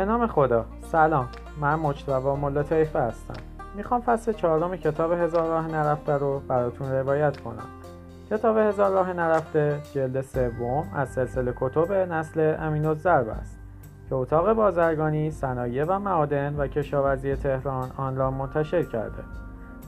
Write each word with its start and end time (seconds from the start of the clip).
به 0.00 0.06
نام 0.06 0.26
خدا. 0.26 0.64
سلام. 0.92 1.28
من 1.60 1.74
مجتبا 1.74 2.36
ملا 2.36 2.62
طیفه 2.62 3.00
هستم. 3.00 3.34
می‌خوام 3.74 4.00
فصل 4.00 4.32
چهارم 4.32 4.76
کتاب 4.76 5.12
هزار 5.12 5.48
راه 5.48 5.68
نرفته 5.68 6.12
رو 6.12 6.40
براتون 6.48 6.92
روایت 6.92 7.36
کنم. 7.36 7.66
کتاب 8.30 8.58
هزار 8.58 8.90
راه 8.90 9.12
نرفته 9.12 9.80
جلد 9.94 10.20
سوم 10.20 10.84
از 10.94 11.08
سلسله 11.08 11.54
کتب 11.60 11.92
نسل 11.92 12.54
امین 12.58 12.86
الضرب 12.86 13.28
است 13.28 13.58
که 14.08 14.14
اتاق 14.14 14.52
بازرگانی 14.52 15.30
صنایع 15.30 15.84
و 15.84 15.98
معادن 15.98 16.54
و 16.56 16.66
کشاورزی 16.66 17.36
تهران 17.36 17.90
آن 17.96 18.16
را 18.16 18.30
منتشر 18.30 18.82
کرده. 18.82 19.22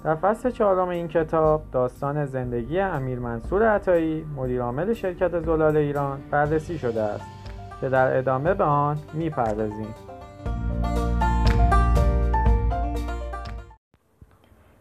در 0.04 0.14
فصل 0.14 0.50
چهارم 0.50 0.88
این 0.88 1.08
کتاب 1.08 1.62
داستان 1.72 2.26
زندگی 2.26 2.80
امیر 2.80 3.18
منصور 3.18 3.68
عطایی 3.68 4.26
مدیرعامل 4.36 4.92
شرکت 4.92 5.40
زلال 5.40 5.76
ایران 5.76 6.20
بررسی 6.30 6.78
شده 6.78 7.02
است. 7.02 7.41
که 7.82 7.88
در 7.88 8.18
ادامه 8.18 8.54
به 8.54 8.64
آن 8.64 8.98
می‌پردازیم. 9.14 9.94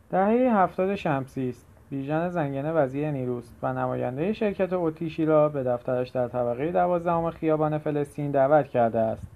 دهه 0.09 0.55
هفتاد 0.55 0.95
شمسی 0.95 1.49
است. 1.49 1.65
بیژن 1.89 2.29
زنگنه 2.29 2.71
وزیر 2.71 3.11
نیروست 3.11 3.55
و 3.63 3.73
نماینده 3.73 4.33
شرکت 4.33 4.73
اوتیشی 4.73 5.25
را 5.25 5.49
به 5.49 5.63
دفترش 5.63 6.09
در 6.09 6.27
طبقه 6.27 6.71
دوازدهم 6.71 7.29
خیابان 7.29 7.77
فلسطین 7.77 8.31
دعوت 8.31 8.67
کرده 8.67 8.99
است. 8.99 9.27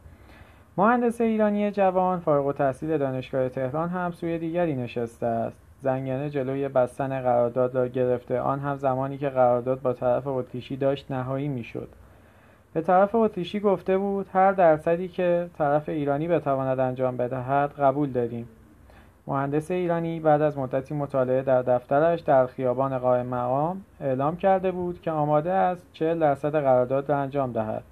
مهندس 0.77 1.21
ایرانی 1.21 1.71
جوان 1.71 2.19
فارغ 2.19 2.47
التحصیل 2.47 2.97
دانشگاه 2.97 3.49
تهران 3.49 3.89
هم 3.89 4.11
سوی 4.11 4.39
دیگری 4.39 4.75
نشسته 4.75 5.25
است. 5.25 5.57
زنگنه 5.81 6.29
جلوی 6.29 6.67
بستن 6.67 7.21
قرارداد 7.21 7.75
را 7.75 7.87
گرفته 7.87 8.39
آن 8.39 8.59
هم 8.59 8.77
زمانی 8.77 9.17
که 9.17 9.29
قرارداد 9.29 9.81
با 9.81 9.93
طرف 9.93 10.27
اتریشی 10.27 10.77
داشت 10.77 11.11
نهایی 11.11 11.47
می‌شد. 11.47 11.89
به 12.75 12.81
طرف 12.81 13.15
اتریشی 13.15 13.59
گفته 13.59 13.97
بود 13.97 14.27
هر 14.33 14.51
درصدی 14.51 15.07
که 15.07 15.49
طرف 15.57 15.89
ایرانی 15.89 16.27
بتواند 16.27 16.79
انجام 16.79 17.17
بدهد 17.17 17.73
قبول 17.79 18.11
داریم. 18.11 18.47
مهندس 19.27 19.71
ایرانی 19.71 20.19
بعد 20.19 20.41
از 20.41 20.57
مدتی 20.57 20.93
مطالعه 20.93 21.41
در 21.41 21.61
دفترش 21.61 22.19
در 22.19 22.45
خیابان 22.45 22.97
قائم 22.97 23.25
مقام 23.25 23.81
اعلام 24.01 24.37
کرده 24.37 24.71
بود 24.71 25.01
که 25.01 25.11
آماده 25.11 25.51
است 25.51 25.87
40 25.93 26.19
درصد 26.19 26.51
قرارداد 26.55 27.09
را 27.09 27.17
انجام 27.17 27.51
دهد. 27.51 27.83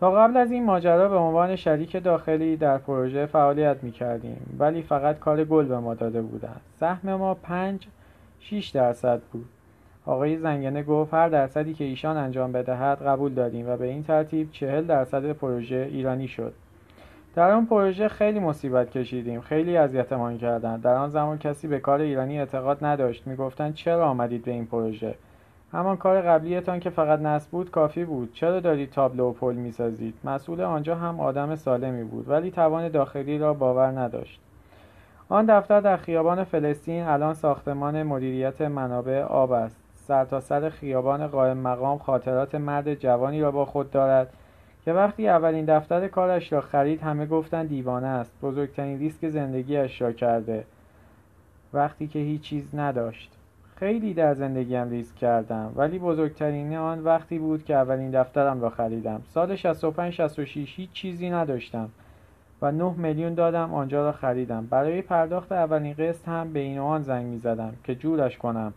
تا 0.00 0.10
قبل 0.10 0.36
از 0.36 0.52
این 0.52 0.64
ماجرا 0.64 1.08
به 1.08 1.16
عنوان 1.16 1.56
شریک 1.56 2.04
داخلی 2.04 2.56
در 2.56 2.78
پروژه 2.78 3.26
فعالیت 3.26 3.76
می 3.82 3.92
کردیم 3.92 4.56
ولی 4.58 4.82
فقط 4.82 5.18
کار 5.18 5.44
گل 5.44 5.64
به 5.64 5.78
ما 5.78 5.94
داده 5.94 6.22
بودند. 6.22 6.60
سهم 6.80 7.14
ما 7.14 7.34
5 7.34 7.88
6 8.40 8.68
درصد 8.68 9.20
بود. 9.32 9.48
آقای 10.06 10.38
زنگنه 10.38 10.82
گفت 10.82 11.14
هر 11.14 11.28
درصدی 11.28 11.74
که 11.74 11.84
ایشان 11.84 12.16
انجام 12.16 12.52
بدهد 12.52 13.02
قبول 13.02 13.34
دادیم 13.34 13.68
و 13.68 13.76
به 13.76 13.86
این 13.86 14.02
ترتیب 14.02 14.50
40 14.50 14.86
درصد 14.86 15.32
پروژه 15.32 15.88
ایرانی 15.90 16.28
شد. 16.28 16.52
در 17.34 17.50
آن 17.50 17.66
پروژه 17.66 18.08
خیلی 18.08 18.40
مصیبت 18.40 18.90
کشیدیم 18.90 19.40
خیلی 19.40 19.76
اذیتمان 19.76 20.38
کردند. 20.38 20.82
در 20.82 20.94
آن 20.94 21.08
زمان 21.08 21.38
کسی 21.38 21.68
به 21.68 21.78
کار 21.78 22.00
ایرانی 22.00 22.38
اعتقاد 22.38 22.84
نداشت. 22.84 23.26
می‌گفتند 23.26 23.74
چرا 23.74 24.08
آمدید 24.08 24.44
به 24.44 24.50
این 24.50 24.66
پروژه؟ 24.66 25.14
همان 25.72 25.96
کار 25.96 26.22
قبلیتان 26.22 26.80
که 26.80 26.90
فقط 26.90 27.20
نصب 27.20 27.50
بود 27.50 27.70
کافی 27.70 28.04
بود. 28.04 28.32
چرا 28.32 28.60
دارید 28.60 28.90
تابلو 28.90 29.28
و 29.28 29.32
پل 29.32 29.54
می‌سازید؟ 29.54 30.14
مسئول 30.24 30.60
آنجا 30.60 30.94
هم 30.94 31.20
آدم 31.20 31.56
سالمی 31.56 32.04
بود 32.04 32.28
ولی 32.28 32.50
توان 32.50 32.88
داخلی 32.88 33.38
را 33.38 33.54
باور 33.54 33.86
نداشت. 33.86 34.40
آن 35.28 35.46
دفتر 35.46 35.80
در 35.80 35.96
خیابان 35.96 36.44
فلسطین 36.44 37.02
الان 37.02 37.34
ساختمان 37.34 38.02
مدیریت 38.02 38.62
منابع 38.62 39.22
آب 39.22 39.52
است. 39.52 39.81
سرتاسر 40.06 40.60
سر 40.60 40.68
خیابان 40.68 41.26
قائم 41.26 41.56
مقام 41.56 41.98
خاطرات 41.98 42.54
مرد 42.54 42.94
جوانی 42.94 43.40
را 43.40 43.50
با 43.50 43.64
خود 43.64 43.90
دارد 43.90 44.32
که 44.84 44.92
وقتی 44.92 45.28
اولین 45.28 45.64
دفتر 45.64 46.08
کارش 46.08 46.52
را 46.52 46.60
خرید 46.60 47.02
همه 47.02 47.26
گفتند 47.26 47.68
دیوانه 47.68 48.06
است. 48.06 48.32
بزرگترین 48.42 48.98
ریسک 48.98 49.28
زندگیش 49.28 50.02
را 50.02 50.12
کرده. 50.12 50.64
وقتی 51.72 52.06
که 52.06 52.18
هیچ 52.18 52.42
چیز 52.42 52.74
نداشت. 52.74 53.32
خیلی 53.76 54.14
در 54.14 54.34
زندگیم 54.34 54.90
ریسک 54.90 55.16
کردم 55.16 55.72
ولی 55.76 55.98
بزرگترین 55.98 56.76
آن 56.76 57.04
وقتی 57.04 57.38
بود 57.38 57.64
که 57.64 57.74
اولین 57.74 58.10
دفترم 58.10 58.60
را 58.60 58.70
خریدم. 58.70 59.22
سال 59.28 59.56
65 59.56 60.12
66 60.12 60.74
هیچ 60.76 60.92
چیزی 60.92 61.30
نداشتم 61.30 61.88
و 62.62 62.72
9 62.72 62.94
میلیون 62.96 63.34
دادم 63.34 63.74
آنجا 63.74 64.04
را 64.04 64.12
خریدم. 64.12 64.66
برای 64.66 65.02
پرداخت 65.02 65.52
اولین 65.52 65.94
قسط 65.94 66.28
هم 66.28 66.52
به 66.52 66.60
این 66.60 66.78
آن 66.78 67.02
زنگ 67.02 67.26
می 67.26 67.38
زدم 67.38 67.72
که 67.84 67.94
جورش 67.94 68.38
کنم. 68.38 68.72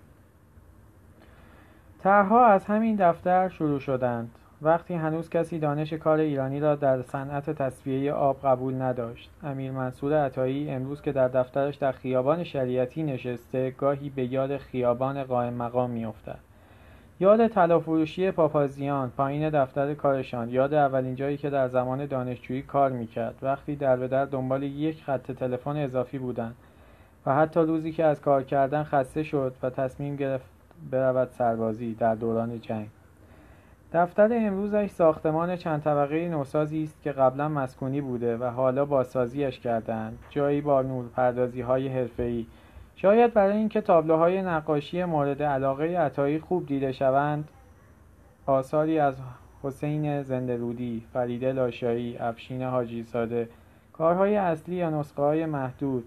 طرحها 2.06 2.46
از 2.46 2.66
همین 2.66 2.96
دفتر 2.96 3.50
شروع 3.50 3.80
شدند. 3.80 4.32
وقتی 4.62 4.94
هنوز 4.94 5.30
کسی 5.30 5.60
دانش 5.60 5.94
کار 5.94 6.20
ایرانی 6.20 6.60
را 6.60 6.76
در 6.76 7.02
صنعت 7.02 7.50
تصفیه 7.50 8.14
آب 8.14 8.38
قبول 8.44 8.82
نداشت. 8.82 9.30
امیر 9.44 9.72
منصور 9.72 10.26
عطایی 10.26 10.72
امروز 10.72 11.02
که 11.02 11.12
در 11.12 11.28
دفترش 11.28 11.76
در 11.76 11.92
خیابان 11.92 12.44
شریعتی 12.44 13.04
نشسته 13.04 13.72
گاهی 13.72 14.10
به 14.10 14.26
یاد 14.26 14.58
خیابان 14.58 15.24
قائم 15.24 15.54
مقام 15.54 15.90
میافتد. 15.90 16.40
یاد 17.20 17.48
طلا 17.48 17.80
پاپازیان 18.36 19.10
پایین 19.18 19.50
دفتر 19.50 19.94
کارشان 19.94 20.50
یاد 20.50 20.74
اولین 20.74 21.16
جایی 21.16 21.38
که 21.38 21.50
در 21.50 21.68
زمان 21.68 22.06
دانشجویی 22.06 22.62
کار 22.62 22.92
می‌کرد. 22.92 23.36
وقتی 23.42 23.76
در 23.76 23.96
به 23.96 24.08
در 24.08 24.26
دنبال 24.26 24.64
یک 24.64 25.04
خط 25.04 25.32
تلفن 25.32 25.78
اضافی 25.78 26.18
بودند 26.18 26.56
و 27.26 27.36
حتی 27.36 27.60
روزی 27.60 27.92
که 27.92 28.04
از 28.04 28.22
کار 28.22 28.44
کردن 28.44 28.84
خسته 28.84 29.24
شد 29.24 29.56
و 29.64 29.70
تصمیم 29.70 30.16
گرفت 30.16 30.55
برود 30.92 31.30
سربازی 31.32 31.94
در 31.94 32.16
دوران 32.16 32.62
جنگ. 32.62 32.88
دفتر 33.94 34.30
امروزش 34.34 34.90
ساختمان 34.90 35.56
چند 35.56 35.82
طبقه 35.82 36.30
نوسازی 36.30 36.84
است 36.84 37.02
که 37.02 37.12
قبلا 37.12 37.50
مسکونی 37.50 38.02
بوده 38.02 38.38
و 38.38 38.44
حالا 38.44 38.86
بازسازیش 38.86 39.60
کردند 39.60 40.20
جایی 40.30 40.62
با 40.62 40.82
نورپردازی 40.82 41.62
های 41.62 41.88
حرفه‌ای. 41.88 42.46
شاید 42.96 43.34
برای 43.34 43.58
اینکه 43.58 43.82
تابلوهای 43.82 44.42
نقاشی 44.42 45.04
مورد 45.04 45.44
علاقه 45.44 45.98
عطایی 45.98 46.40
خوب 46.40 46.66
دیده 46.66 46.92
شوند 46.92 47.50
آثاری 48.46 49.00
از 49.00 49.16
حسین 49.64 50.22
زندرودی، 50.22 51.04
فریده 51.14 51.52
لاشایی، 51.52 52.18
افشین 52.18 52.64
حاجی 52.64 53.04
ساده 53.04 53.50
کارهای 53.94 54.36
اصلی 54.36 54.76
یا 54.76 54.90
نسخه 54.90 55.22
های 55.22 55.46
محدود 55.46 56.04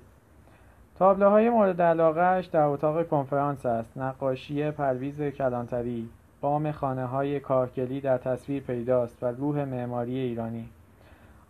تابلوهای 0.99 1.51
مورد 1.51 1.83
علاقهش 1.83 2.47
در 2.47 2.63
اتاق 2.63 3.09
کنفرانس 3.09 3.67
است. 3.67 3.99
نقاشی 3.99 4.71
پرویز 4.71 5.23
کلانتری 5.23 6.09
بام 6.41 6.73
خانه 6.73 7.07
های 7.07 7.41
کارکلی 7.41 8.01
در 8.01 8.19
تصویر 8.19 8.63
پیداست 8.63 9.23
و 9.23 9.27
روح 9.27 9.65
معماری 9.65 10.19
ایرانی. 10.19 10.69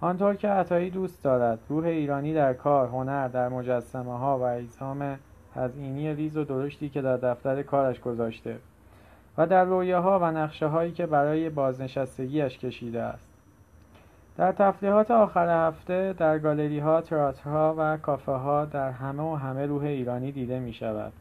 آنطور 0.00 0.34
که 0.34 0.48
عطایی 0.48 0.90
دوست 0.90 1.24
دارد 1.24 1.58
روح 1.68 1.84
ایرانی 1.84 2.34
در 2.34 2.54
کار 2.54 2.88
هنر 2.88 3.28
در 3.28 3.48
مجسمه 3.48 4.18
ها 4.18 4.38
و 4.38 4.42
ایزهام 4.42 5.18
تزئینی 5.54 6.14
ریز 6.14 6.36
و 6.36 6.44
درشتی 6.44 6.88
که 6.88 7.02
در 7.02 7.16
دفتر 7.16 7.62
کارش 7.62 8.00
گذاشته 8.00 8.56
و 9.38 9.46
در 9.46 9.64
رویاها 9.64 10.18
و 10.18 10.24
نقشه 10.24 10.66
هایی 10.66 10.92
که 10.92 11.06
برای 11.06 11.50
بازنشستگیش 11.50 12.58
کشیده 12.58 13.02
است. 13.02 13.27
در 14.38 14.52
تفریحات 14.52 15.10
آخر 15.10 15.68
هفته 15.68 16.12
در 16.12 16.38
گالری 16.38 16.78
ها، 16.78 17.00
تئاترها 17.00 17.74
و 17.78 17.96
کافه 17.96 18.32
ها 18.32 18.64
در 18.64 18.90
همه 18.90 19.22
و 19.22 19.34
همه 19.34 19.66
روح 19.66 19.84
ایرانی 19.84 20.32
دیده 20.32 20.58
می 20.58 20.72
شود. 20.72 21.12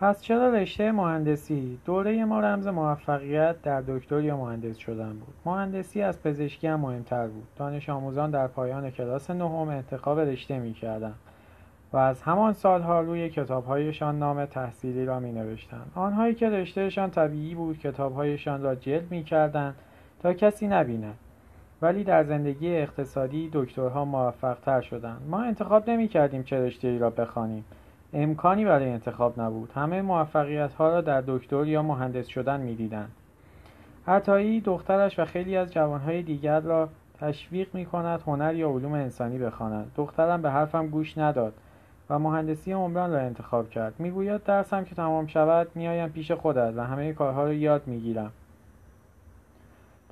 پس 0.00 0.22
چرا 0.22 0.50
رشته 0.50 0.92
مهندسی؟ 0.92 1.78
دوره 1.84 2.24
ما 2.24 2.40
رمز 2.40 2.66
موفقیت 2.66 3.62
در 3.62 3.80
دکتر 3.80 4.20
یا 4.20 4.36
مهندس 4.36 4.76
شدن 4.76 5.12
بود. 5.12 5.34
مهندسی 5.44 6.02
از 6.02 6.22
پزشکی 6.22 6.66
هم 6.66 6.80
مهمتر 6.80 7.26
بود. 7.26 7.46
دانش 7.56 7.88
آموزان 7.88 8.30
در 8.30 8.46
پایان 8.46 8.90
کلاس 8.90 9.30
نهم 9.30 9.68
انتخاب 9.68 10.20
رشته 10.20 10.58
می‌کردند 10.58 11.14
و 11.92 11.96
از 11.96 12.22
همان 12.22 12.52
سالها 12.52 13.00
روی 13.00 13.28
کتابهایشان 13.28 14.18
نام 14.18 14.44
تحصیلی 14.44 15.04
را 15.04 15.20
می 15.20 15.32
نوشتند. 15.32 15.90
آنهایی 15.94 16.34
که 16.34 16.50
رشتهشان 16.50 17.10
طبیعی 17.10 17.54
بود 17.54 17.78
کتابهایشان 17.78 18.62
را 18.62 18.74
جلد 18.74 19.10
می 19.10 19.24
کردن 19.24 19.74
تا 20.22 20.32
کسی 20.32 20.68
نبیند. 20.68 21.14
ولی 21.82 22.04
در 22.04 22.24
زندگی 22.24 22.76
اقتصادی 22.76 23.50
دکترها 23.52 24.04
موفق 24.04 24.56
تر 24.64 24.80
شدند. 24.80 25.22
ما 25.30 25.42
انتخاب 25.42 25.90
نمی 25.90 26.08
کردیم 26.08 26.42
چه 26.42 26.66
رشته 26.66 26.88
ای 26.88 26.98
را 26.98 27.10
بخوانیم. 27.10 27.64
امکانی 28.12 28.64
برای 28.64 28.90
انتخاب 28.90 29.40
نبود 29.40 29.70
همه 29.74 30.02
موفقیت 30.02 30.74
ها 30.74 30.88
را 30.88 31.00
در 31.00 31.22
دکتر 31.26 31.66
یا 31.66 31.82
مهندس 31.82 32.26
شدن 32.26 32.60
می‌دیدند 32.60 33.10
عطایی 34.06 34.60
دخترش 34.60 35.18
و 35.18 35.24
خیلی 35.24 35.56
از 35.56 35.72
جوانهای 35.72 36.22
دیگر 36.22 36.60
را 36.60 36.88
تشویق 37.20 37.74
می 37.74 37.86
کند 37.86 38.20
هنر 38.26 38.54
یا 38.54 38.70
علوم 38.70 38.92
انسانی 38.92 39.38
بخوانند 39.38 39.92
دخترم 39.96 40.42
به 40.42 40.50
حرفم 40.50 40.86
گوش 40.86 41.18
نداد 41.18 41.52
و 42.10 42.18
مهندسی 42.18 42.72
عمران 42.72 43.12
را 43.12 43.18
انتخاب 43.18 43.70
کرد. 43.70 43.94
می‌گوید 43.98 44.44
درسم 44.44 44.84
که 44.84 44.94
تمام 44.94 45.26
شود 45.26 45.68
میآیم 45.74 46.08
پیش 46.08 46.32
خودت 46.32 46.72
و 46.76 46.86
همه 46.86 47.12
کارها 47.12 47.44
را 47.44 47.52
یاد 47.52 47.82
می‌گیرم. 47.86 48.32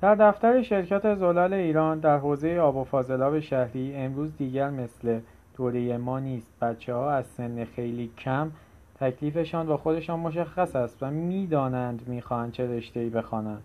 در 0.01 0.15
دفتر 0.15 0.61
شرکت 0.61 1.15
زلال 1.15 1.53
ایران 1.53 1.99
در 1.99 2.17
حوزه 2.17 2.59
آب 2.59 2.75
و 2.75 2.83
فاضلاب 2.83 3.39
شهری 3.39 3.95
امروز 3.95 4.37
دیگر 4.37 4.69
مثل 4.69 5.19
دوره 5.57 5.97
ما 5.97 6.19
نیست. 6.19 6.51
بچه 6.61 6.93
ها 6.93 7.11
از 7.11 7.25
سن 7.25 7.65
خیلی 7.65 8.11
کم 8.17 8.51
تکلیفشان 8.99 9.67
با 9.67 9.77
خودشان 9.77 10.19
مشخص 10.19 10.75
است 10.75 10.97
و 11.03 11.11
می‌دانند 11.11 12.07
می‌خواهند 12.07 12.51
چه 12.51 12.77
رشتهای 12.77 13.09
بخوانند 13.09 13.63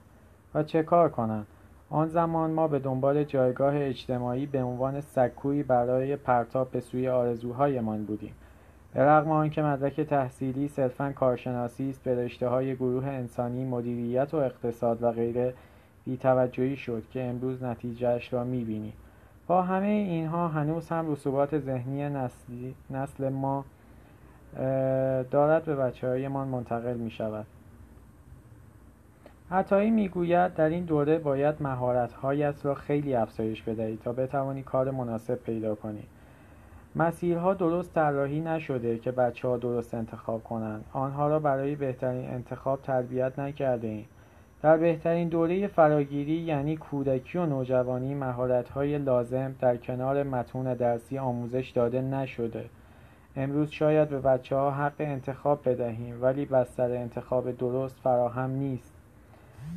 و 0.54 0.62
چه 0.62 0.82
کار 0.82 1.08
کنند. 1.08 1.46
آن 1.94 2.08
زمان 2.08 2.50
ما 2.50 2.68
به 2.68 2.78
دنبال 2.78 3.24
جایگاه 3.24 3.74
اجتماعی 3.76 4.46
به 4.46 4.62
عنوان 4.62 5.00
سکویی 5.00 5.62
برای 5.62 6.16
پرتاب 6.16 6.70
به 6.70 6.80
سوی 6.80 7.08
آرزوهایمان 7.08 8.04
بودیم. 8.04 8.32
به 8.94 9.02
رغم 9.02 9.30
آنکه 9.30 9.62
مدرک 9.62 10.00
تحصیلی 10.00 10.68
صرفا 10.68 11.12
کارشناسی 11.12 11.90
است 11.90 12.02
به 12.02 12.24
رشتههای 12.24 12.74
گروه 12.74 13.06
انسانی 13.06 13.64
مدیریت 13.64 14.34
و 14.34 14.36
اقتصاد 14.36 15.02
و 15.02 15.12
غیره 15.12 15.54
بیتوجهی 16.04 16.76
شد 16.76 17.02
که 17.10 17.24
امروز 17.24 17.62
نتیجهاش 17.62 18.32
را 18.32 18.44
می‌بینیم. 18.44 18.92
با 19.46 19.62
همه 19.62 19.86
اینها 19.86 20.48
هنوز 20.48 20.88
هم 20.88 21.12
رسوبات 21.12 21.58
ذهنی 21.58 22.08
نسل 22.90 23.28
ما 23.28 23.64
دارد 25.30 25.64
به 25.64 25.76
بچه 25.76 26.08
هایمان 26.08 26.48
منتقل 26.48 26.96
می 26.96 27.10
شود 27.10 27.46
عطایی 29.50 29.90
می‌گوید 29.90 30.54
در 30.54 30.68
این 30.68 30.84
دوره 30.84 31.18
باید 31.18 31.54
مهارتهایت 31.60 32.66
را 32.66 32.74
خیلی 32.74 33.14
افزایش 33.14 33.62
بدهید 33.62 34.00
تا 34.00 34.12
بتوانی 34.12 34.62
کار 34.62 34.90
مناسب 34.90 35.34
پیدا 35.34 35.74
کنی. 35.74 36.02
مسیرها 36.96 37.54
درست 37.54 37.94
طراحی 37.94 38.40
نشده 38.40 38.98
که 38.98 39.10
بچه 39.10 39.48
ها 39.48 39.56
درست 39.56 39.94
انتخاب 39.94 40.44
کنند. 40.44 40.84
آنها 40.92 41.28
را 41.28 41.38
برای 41.38 41.74
بهترین 41.74 42.30
انتخاب 42.30 42.82
تربیت 42.82 43.38
نکرده 43.38 43.88
ایم. 43.88 44.06
در 44.62 44.76
بهترین 44.76 45.28
دوره 45.28 45.66
فراگیری 45.66 46.32
یعنی 46.32 46.76
کودکی 46.76 47.38
و 47.38 47.46
نوجوانی 47.46 48.14
مهارت‌های 48.14 48.98
لازم 48.98 49.54
در 49.60 49.76
کنار 49.76 50.22
متون 50.22 50.74
درسی 50.74 51.18
آموزش 51.18 51.70
داده 51.70 52.00
نشده. 52.00 52.64
امروز 53.36 53.70
شاید 53.70 54.08
به 54.08 54.20
بچه 54.20 54.56
ها 54.56 54.70
حق 54.70 54.94
انتخاب 54.98 55.68
بدهیم 55.68 56.22
ولی 56.22 56.44
بستر 56.44 56.90
انتخاب 56.90 57.50
درست 57.50 58.00
فراهم 58.00 58.50
نیست. 58.50 58.93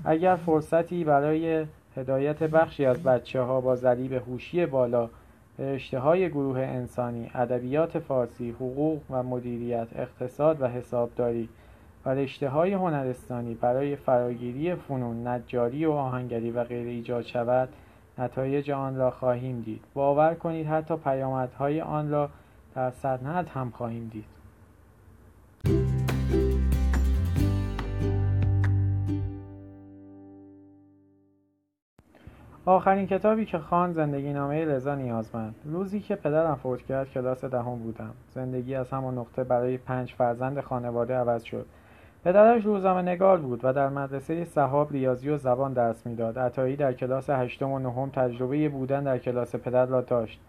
اگر 0.06 0.36
فرصتی 0.36 1.04
برای 1.04 1.66
هدایت 1.98 2.44
بخشی 2.44 2.86
از 2.86 3.04
بچه 3.04 3.42
ها 3.42 3.62
با 3.62 3.76
ذریب 3.76 4.14
هوشی 4.14 4.66
بالا 4.66 5.10
به 5.58 5.76
اشتهای 5.76 6.30
گروه 6.30 6.60
انسانی، 6.60 7.32
ادبیات 7.34 8.00
فارسی، 8.00 8.52
حقوق 8.52 9.02
و 9.10 9.24
مدیریت، 9.24 9.88
اقتصاد 9.96 10.62
و 10.62 10.68
حسابداری 10.68 11.50
و 12.06 12.10
رشته 12.10 12.50
های 12.50 12.74
هنرستانی 12.74 13.54
برای 13.54 13.96
فراگیری 13.96 14.76
فنون، 14.76 15.28
نجاری 15.28 15.86
و 15.86 15.92
آهنگری 15.92 16.52
و 16.52 16.64
غیر 16.64 16.88
ایجاد 16.88 17.24
شود 17.24 17.70
نتایج 18.18 18.72
آن 18.72 18.96
را 18.96 19.12
خواهیم 19.12 19.62
دید. 19.62 19.82
باور 19.94 20.34
کنید 20.34 20.68
حتی 20.68 20.96
پیامدهای 20.96 21.82
آن 21.82 22.10
را 22.10 22.30
در 22.76 22.92
صنعت 22.92 23.50
هم 23.50 23.70
خواهیم 23.70 24.10
دید. 24.14 24.37
آخرین 32.70 33.08
کتابی 33.08 33.46
که 33.46 33.58
خان 33.58 33.94
زندگی 33.94 34.34
نامه 34.34 34.66
رضا 34.66 34.96
نیازمند. 34.96 35.56
روزی 35.66 36.00
که 36.00 36.16
پدرم 36.16 36.56
فوت 36.56 36.82
کرد 36.82 37.12
کلاس 37.12 37.46
دهم 37.46 37.76
بودم. 37.76 38.14
زندگی 38.30 38.76
از 38.76 38.90
همان 38.90 39.18
نقطه 39.18 39.44
برای 39.44 39.78
پنج 39.78 40.14
فرزند 40.14 40.62
خانواده 40.62 41.16
عوض 41.16 41.44
شد. 41.44 41.66
پدرش 42.26 42.66
روزنامه 42.66 43.02
نگار 43.02 43.38
بود 43.38 43.60
و 43.64 43.74
در 43.74 43.90
مدرسه 43.90 44.46
صحاب 44.46 44.92
ریاضی 44.92 45.30
و 45.30 45.38
زبان 45.38 45.74
درس 45.74 46.08
می‌داد. 46.08 46.40
عطایی 46.40 46.76
در 46.76 46.94
کلاس 46.94 47.30
هشتم 47.30 47.72
و 47.72 47.80
نهم 47.80 48.10
تجربه 48.10 48.70
بودن 48.70 49.04
در 49.04 49.18
کلاس 49.18 49.56
پدر 49.56 49.86
را 49.86 50.02
داشت. 50.02 50.40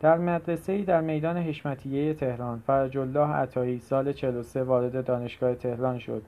در 0.00 0.18
مدرسه 0.18 0.82
در 0.82 1.00
میدان 1.00 1.36
حشمتیه 1.36 2.14
تهران 2.14 2.62
فرج 2.66 2.98
الله 2.98 3.28
عطایی 3.28 3.78
سال 3.78 4.12
43 4.12 4.62
وارد 4.62 5.04
دانشگاه 5.04 5.54
تهران 5.54 5.98
شد 5.98 6.22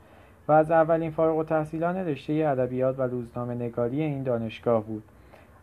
و 0.48 0.52
از 0.52 0.70
اولین 0.70 1.10
فارغ 1.10 1.36
التحصیلان 1.36 1.96
رشته 1.96 2.32
ادبیات 2.32 2.98
و 2.98 3.02
روزنامه 3.02 3.54
نگاری 3.54 4.02
این 4.02 4.22
دانشگاه 4.22 4.84
بود. 4.84 5.02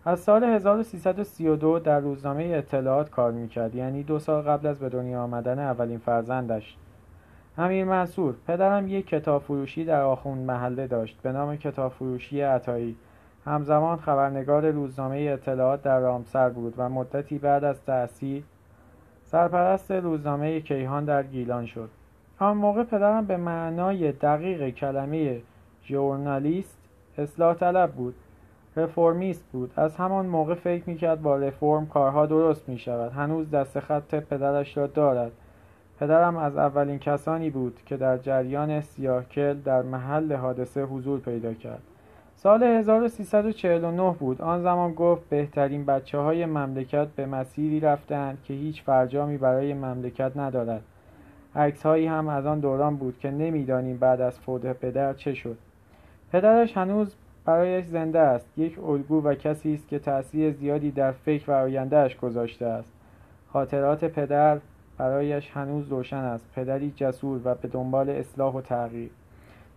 از 0.08 0.20
سال 0.20 0.44
1332 0.44 1.80
در 1.80 2.00
روزنامه 2.00 2.44
اطلاعات 2.44 3.10
کار 3.10 3.32
می‌کرد. 3.32 3.76
یعنی 3.76 4.04
دو 4.04 4.20
سال 4.20 4.42
قبل 4.42 4.68
از 4.68 4.80
به 4.80 4.90
دنیا 4.90 5.24
آمدن 5.24 5.60
اولین 5.60 5.98
فرزندش. 5.98 6.76
امیر 7.58 7.86
منصور 7.86 8.36
پدرم 8.48 8.88
یک 8.88 9.08
کتاب 9.08 9.42
فروشی 9.42 9.86
در 9.86 10.02
آخوند 10.02 10.46
محله 10.46 10.88
داشت. 10.88 11.18
به 11.22 11.32
نام 11.32 11.56
کتاب 11.56 11.92
فروشی 11.92 12.42
عطایی. 12.42 12.96
همزمان 13.46 13.98
خبرنگار 13.98 14.70
روزنامه 14.70 15.18
اطلاعات 15.18 15.84
در 15.84 16.00
رامسر 16.00 16.50
بود 16.50 16.74
و 16.78 16.90
مدتی 16.90 17.38
بعد 17.38 17.64
از 17.64 17.82
تأسیس 17.84 18.44
سرپرست 19.24 19.92
روزنامه 19.92 20.62
کیهان 20.62 21.06
در 21.06 21.24
گیلان 21.24 21.66
شد. 21.66 21.90
آن 22.40 22.58
موقع 22.58 22.84
پدرم 22.84 23.26
به 23.26 23.38
معنای 23.38 24.12
دقیق 24.12 24.70
کلمه 24.70 25.42
ژورنالیست 25.84 26.78
اصلاح 27.18 27.54
طلب 27.54 27.92
بود. 27.92 28.16
رفرمیست 28.78 29.46
بود. 29.52 29.72
از 29.76 29.96
همان 29.96 30.26
موقع 30.26 30.54
فکر 30.54 30.84
می‌کرد 30.86 31.22
با 31.22 31.36
رفرم 31.36 31.86
کارها 31.86 32.26
درست 32.26 32.70
می‌شود. 32.70 33.12
هنوز 33.12 33.52
دست 33.52 33.80
خط 33.80 34.16
پدرش 34.16 34.78
را 34.78 34.88
دارد. 34.88 35.32
پدرم 36.00 36.38
از 36.38 36.58
اولین 36.58 37.00
کسانی 37.00 37.50
بود 37.50 37.80
که 37.86 37.98
در 37.98 38.18
جریان 38.18 38.82
سیاهکل 38.82 39.54
در 39.54 39.82
محل 39.82 40.34
حادثه 40.34 40.84
حضور 40.84 41.20
پیدا 41.20 41.54
کرد. 41.54 41.82
سال 42.36 42.64
1349 42.64 44.16
بود. 44.20 44.42
آن 44.42 44.62
زمان 44.62 44.94
گفت 44.94 45.30
بهترین 45.30 45.86
بچه 45.86 46.18
های 46.18 46.46
مملکت 46.46 47.08
به 47.08 47.26
مسیری 47.26 47.80
رفتند 47.80 48.38
که 48.44 48.54
هیچ 48.54 48.84
فرجامی 48.84 49.38
برای 49.38 49.74
مملکت 49.74 50.32
ندارد. 50.38 50.82
عکس 51.56 51.84
هایی 51.84 52.06
هم 52.08 52.28
از 52.28 52.46
آن 52.46 52.60
دوران 52.60 52.96
بود 52.96 53.20
که 53.20 53.32
نمی‌دانیم 53.32 53.98
بعد 53.98 54.22
از 54.22 54.40
فوت 54.40 54.66
پدر 54.66 55.14
چه 55.14 55.34
شد. 55.34 55.58
پدرش 56.32 56.78
هنوز 56.78 57.16
برایش 57.48 57.86
زنده 57.86 58.20
است. 58.20 58.58
یک 58.58 58.80
الگو 58.84 59.22
و 59.22 59.36
کسی 59.36 59.74
است 59.74 59.88
که 59.88 60.00
تأثیر 60.00 60.52
زیادی 60.52 60.92
در 60.92 61.12
فکر 61.12 61.52
و 61.52 61.54
آیندهاش 61.54 62.18
گذاشته 62.18 62.66
است. 62.66 62.94
خاطرات 63.54 64.06
پدر 64.06 64.60
برایش 64.98 65.52
هنوز 65.52 65.88
روشن 65.88 66.18
است. 66.18 66.46
پدری 66.56 66.94
جسور 66.96 67.42
و 67.44 67.56
به 67.56 67.68
دنبال 67.68 68.10
اصلاح 68.10 68.54
و 68.54 68.62
تغییر. 68.62 69.10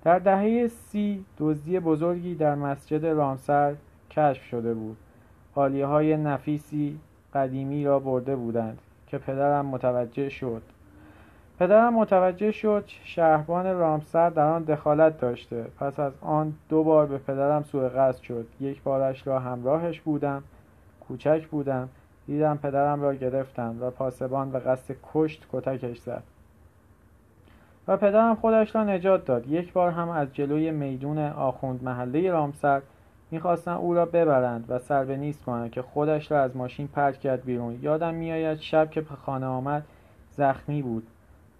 در 0.02 0.19
دهه 0.19 0.67
سی 0.67 1.25
دزدی 1.38 1.81
بزرگی 1.81 2.34
در 2.34 2.55
مسجد 2.55 3.06
رامسر 3.06 3.75
کشف 4.11 4.44
شده 4.44 4.75
بود. 4.75 4.96
قالیه 5.55 5.87
های 5.87 6.17
نفیسی 6.17 6.99
قدیمی 7.34 7.84
را 7.84 7.99
برده 7.99 8.37
بودند 8.37 8.78
که 9.06 9.19
پدرم 9.19 9.67
متوجه 9.67 10.28
شد. 10.28 10.62
پدرم 11.60 11.94
متوجه 11.94 12.50
شد 12.50 12.84
شهربان 13.05 13.79
رامسر 13.79 14.31
در 14.31 14.46
آن 14.46 14.62
دخالت 14.62 15.20
داشته. 15.20 15.64
پس 15.81 16.00
از 16.00 16.12
آن 16.20 16.52
دو 16.69 16.84
بار 16.84 17.06
به 17.06 17.19
پدرم 17.19 17.62
سوء 17.62 17.88
قصد 17.88 18.22
شد. 18.22 18.46
یک 18.60 18.82
بارش 18.82 19.26
را 19.26 19.38
همراهش 19.38 20.00
بودم 20.00 20.43
کوچک 21.08 21.46
بودم. 21.46 21.88
دیدم 22.26 22.56
پدرم 22.56 23.02
را 23.02 23.14
گرفتند 23.14 23.82
و 23.82 23.90
پاسبان 23.90 24.50
به 24.50 24.58
قصد 24.58 24.94
کشت 25.12 25.46
کتکش 25.52 25.98
زد. 25.98 26.22
و 27.88 27.96
پدرم 27.96 28.34
خودش 28.34 28.74
را 28.74 28.84
نجات 28.84 29.24
داد. 29.24 29.46
یک 29.46 29.72
بار 29.72 29.90
هم 29.90 30.08
از 30.08 30.29
جلوی 30.32 30.70
میدون 30.70 31.19
آخوند 31.19 31.84
محله 31.84 32.31
رامسر 32.31 32.82
می‌خواستن 33.31 33.72
او 33.72 33.94
را 33.94 34.06
ببرند 34.06 34.64
و 34.69 34.79
سر 34.79 35.05
به 35.05 35.17
نیست 35.17 35.44
کنند 35.44 35.70
که 35.70 35.82
خودش 35.82 36.32
را 36.32 36.43
از 36.43 36.56
ماشین 36.56 36.88
پرت 36.88 37.19
کرد 37.19 37.44
بیرون. 37.44 37.79
یادم 37.82 38.14
میآید 38.14 38.58
شب 38.58 38.90
که 38.90 39.00
به 39.00 39.14
خانه 39.14 39.46
آمد 39.46 39.82
زخمی 40.31 40.82
بود. 40.82 41.06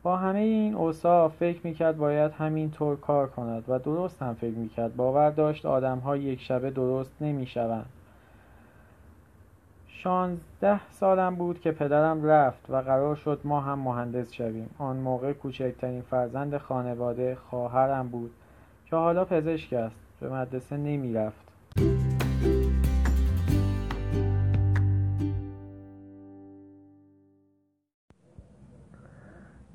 با 0.02 0.16
همه 0.16 0.38
این 0.38 0.75
اوصاف 0.75 1.37
فکر 1.37 1.61
می‌کرد 1.64 1.97
باید 1.97 2.33
همین 2.33 2.71
طور 2.71 2.97
کار 2.97 3.26
کند 3.28 3.64
و 3.69 3.78
درست 3.78 4.23
هم 4.23 4.35
فکر 4.35 4.54
می‌کرد. 4.54 4.97
باور 4.97 5.30
داشت 5.30 5.66
آدمها 5.66 6.16
یک 6.16 6.40
شبه 6.40 6.71
درست 6.71 7.12
نمی‌شوند. 7.21 7.87
شانزده 9.88 10.88
سالم 10.88 11.35
بود 11.35 11.61
که 11.61 11.73
پدرم 11.73 12.25
رفت 12.25 12.71
و 12.71 12.76
قرار 12.76 13.14
شد 13.14 13.40
ما 13.45 13.61
هم 13.61 13.78
مهندس 13.78 14.33
شویم. 14.33 14.71
آن 14.78 14.97
موقع 14.97 15.33
کوچکترین 15.33 16.02
فرزند 16.02 16.57
خانواده 16.57 17.35
خواهرم 17.35 18.09
بود 18.09 18.30
که 18.87 18.97
حالا 18.97 19.25
پزشک 19.25 19.73
است. 19.73 19.97
به 20.21 20.28
مدرسه 20.28 20.76
نمی 20.76 21.12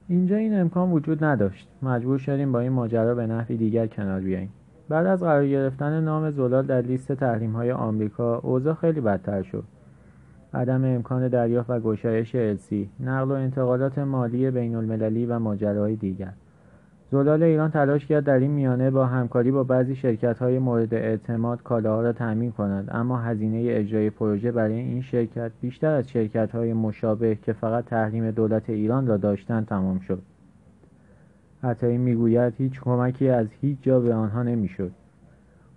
اینجا 0.07 0.35
این 0.35 0.59
امکان 0.59 0.91
وجود 0.91 1.23
نداشت. 1.23 1.67
مجبور 1.81 2.17
شدیم 2.17 2.51
با 2.51 2.59
این 2.59 2.71
ماجرا 2.71 3.15
به 3.15 3.27
نحوی 3.27 3.57
دیگر 3.57 3.87
کنار 3.87 4.21
بیاییم. 4.21 4.49
بعد 4.89 5.05
از 5.05 5.23
قرار 5.23 5.47
گرفتن 5.47 6.03
نام 6.03 6.31
زلال 6.31 6.65
در 6.65 6.81
لیست 6.81 7.11
تحریم 7.11 7.51
های 7.51 7.71
آمریکا 7.71 8.37
اوضاع 8.37 8.73
خیلی 8.73 9.01
بدتر 9.01 9.43
شد. 9.43 9.63
عدم 10.53 10.85
امکان 10.85 11.27
دریافت 11.27 11.69
و 11.69 11.79
گشایش 11.79 12.35
السی 12.35 12.89
نقل 12.99 13.31
و 13.31 13.31
انتقالات 13.31 13.97
مالی 13.97 14.51
بین 14.51 14.75
المللی 14.75 15.25
و 15.25 15.39
ماجراهای 15.39 15.95
دیگر. 15.95 16.33
زلال 17.11 17.43
ایران 17.43 17.71
تلاش 17.71 18.05
کرد 18.05 18.23
در 18.23 18.39
این 18.39 18.51
میانه 18.51 18.91
با 18.91 19.05
همکاری 19.05 19.51
با 19.51 19.63
بعضی 19.63 19.95
شرکت 19.95 20.39
های 20.39 20.59
مورد 20.59 20.93
اعتماد 20.93 21.63
کالاها 21.63 22.01
را 22.01 22.13
تأمین 22.13 22.51
کند 22.51 22.89
اما 22.91 23.17
هزینه 23.17 23.63
اجرای 23.69 24.09
پروژه 24.09 24.51
برای 24.51 24.73
این 24.73 25.01
شرکت 25.01 25.51
بیشتر 25.61 25.91
از 25.91 26.09
شرکت 26.09 26.51
های 26.51 26.73
مشابه 26.73 27.35
که 27.35 27.53
فقط 27.53 27.85
تحریم 27.85 28.31
دولت 28.31 28.69
ایران 28.69 29.07
را 29.07 29.17
داشتند 29.17 29.65
تمام 29.65 29.99
شد. 29.99 30.21
عطایی 31.63 31.97
می‌گوید 31.97 32.53
هیچ 32.57 32.81
کمکی 32.81 33.29
از 33.29 33.47
هیچ 33.61 33.77
جا 33.81 33.99
به 33.99 34.13
آنها 34.13 34.43
نمی‌شد. 34.43 34.91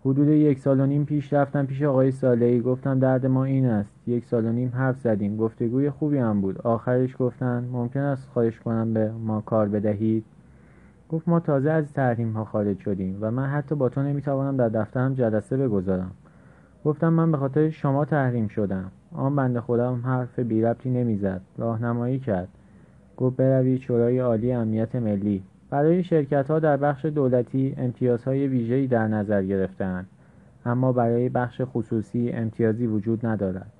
حدود 0.04 0.28
یک 0.28 0.58
سال 0.58 0.80
و 0.80 0.86
نیم 0.86 1.04
پیش 1.04 1.32
رفتم 1.32 1.66
پیش 1.66 1.82
آقای 1.82 2.10
صالحی 2.10 2.60
گفتم 2.60 2.98
درد 2.98 3.26
ما 3.26 3.44
این 3.44 3.66
است. 3.66 3.94
یک 4.06 4.24
سال 4.24 4.46
و 4.46 4.52
نیم 4.52 4.72
حرف 4.74 5.00
زدیم 5.00 5.36
گفتگوی 5.36 5.90
خوبی 5.90 6.18
هم 6.18 6.40
بود. 6.40 6.58
آخرش 6.58 7.16
گفتن 7.18 7.68
ممکن 7.72 8.00
است 8.00 8.28
خواهش 8.28 8.58
کنم 8.58 8.94
به 8.94 9.10
ما 9.12 9.40
کار 9.40 9.68
بدهید؟ 9.68 10.24
گفت 11.08 11.28
ما 11.28 11.40
تازه 11.40 11.70
از 11.70 11.92
تحریم 11.92 12.32
ها 12.32 12.44
خارج 12.44 12.78
شدیم 12.78 13.18
و 13.20 13.30
من 13.30 13.46
حتی 13.46 13.74
با 13.74 13.88
تو 13.88 14.02
نمی‌توانم 14.02 14.56
در 14.56 14.68
دفترم 14.68 15.14
جلسه 15.14 15.56
بگذارم. 15.56 16.10
گفتم 16.84 17.12
من 17.12 17.32
به 17.32 17.38
خاطر 17.38 17.70
شما 17.70 18.04
تحریم 18.04 18.48
شدم. 18.48 18.90
آن 19.12 19.36
بنده 19.36 19.60
خدا 19.60 19.92
هم 19.92 20.06
حرف 20.06 20.38
بی 20.38 20.62
ربطی 20.62 20.90
نمی‌زد. 20.90 21.40
راهنمایی 21.58 22.18
کرد. 22.18 22.48
گفت 23.16 23.36
بروید 23.36 23.80
شورای 23.80 24.18
عالی 24.18 24.52
امنیت 24.52 24.96
ملی. 24.96 25.42
برای 25.70 26.04
شرکت 26.04 26.50
ها 26.50 26.58
در 26.58 26.76
بخش 26.76 27.04
دولتی 27.04 27.74
امتیازهای 27.78 28.46
ویژه‌ای 28.46 28.86
در 28.86 29.08
نظر 29.08 29.42
گرفتهاند. 29.42 30.06
اما 30.66 30.92
برای 30.92 31.28
بخش 31.28 31.62
خصوصی 31.64 32.30
امتیازی 32.30 32.86
وجود 32.86 33.26
ندارد. 33.26 33.72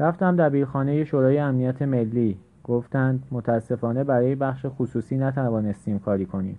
رفتم 0.00 0.36
دبیرخانه 0.36 1.04
شورای 1.04 1.38
امنیت 1.38 1.82
ملی. 1.82 2.38
گفتند 2.64 3.22
متاسفانه 3.30 4.04
برای 4.04 4.34
بخش 4.34 4.66
خصوصی 4.68 5.16
نتوانستیم 5.16 5.98
کاری 5.98 6.26
کنیم. 6.26 6.58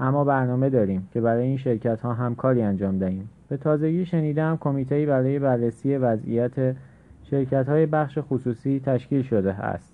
اما 0.00 0.24
برنامه 0.24 0.70
داریم 0.70 1.08
که 1.12 1.20
برای 1.20 1.46
این 1.46 1.56
شرکت 1.56 2.00
ها 2.00 2.14
هم 2.14 2.34
کاری 2.34 2.62
انجام 2.62 2.98
دهیم. 2.98 3.28
به 3.48 3.56
تازگی 3.56 4.06
شنیدم 4.06 4.56
کمیته 4.60 5.06
برای 5.06 5.38
بررسی 5.38 5.96
وضعیت 5.96 6.76
شرکت 7.22 7.68
های 7.68 7.86
بخش 7.86 8.18
خصوصی 8.22 8.80
تشکیل 8.80 9.22
شده 9.22 9.54
است. 9.54 9.92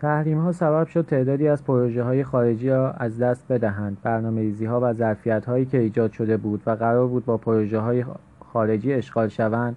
تحریم 0.00 0.38
ها 0.38 0.52
سبب 0.52 0.86
شد 0.86 1.06
تعدادی 1.06 1.48
از 1.48 1.64
پروژه 1.64 2.02
های 2.02 2.24
خارجی 2.24 2.68
را 2.68 2.92
از 2.92 3.18
دست 3.18 3.52
بدهند. 3.52 3.96
برنامه 4.02 4.40
ریزی 4.40 4.64
ها 4.64 4.80
و 4.82 4.92
ظرفیت 4.92 5.46
هایی 5.46 5.64
که 5.64 5.78
ایجاد 5.78 6.12
شده 6.12 6.36
بود 6.36 6.62
و 6.66 6.70
قرار 6.70 7.06
بود 7.06 7.24
با 7.24 7.36
پروژه 7.36 7.78
های 7.78 8.04
خارجی 8.40 8.92
اشغال 8.92 9.28
شوند 9.28 9.76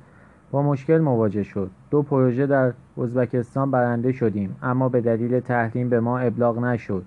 با 0.51 0.61
مشکل 0.61 0.97
مواجه 0.97 1.43
شد. 1.43 1.69
دو 1.91 2.01
پروژه 2.01 2.47
در 2.47 2.73
ازبکستان 3.01 3.71
برنده 3.71 4.11
شدیم 4.11 4.55
اما 4.63 4.89
به 4.89 5.01
دلیل 5.01 5.39
تحریم 5.39 5.89
به 5.89 5.99
ما 5.99 6.19
ابلاغ 6.19 6.59
نشد. 6.59 7.03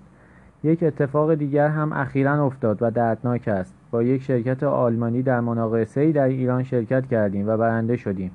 یک 0.63 0.83
اتفاق 0.83 1.33
دیگر 1.33 1.67
هم 1.67 1.93
اخیرا 1.93 2.45
افتاد 2.45 2.77
و 2.81 2.91
دردناک 2.91 3.47
است. 3.47 3.75
با 3.91 4.03
یک 4.03 4.21
شرکت 4.21 4.63
آلمانی 4.63 5.21
در 5.21 5.39
مناقصه‌ای 5.39 6.11
در 6.11 6.27
ایران 6.27 6.63
شرکت 6.63 7.07
کردیم 7.07 7.47
و 7.47 7.57
برنده 7.57 7.97
شدیم. 7.97 8.31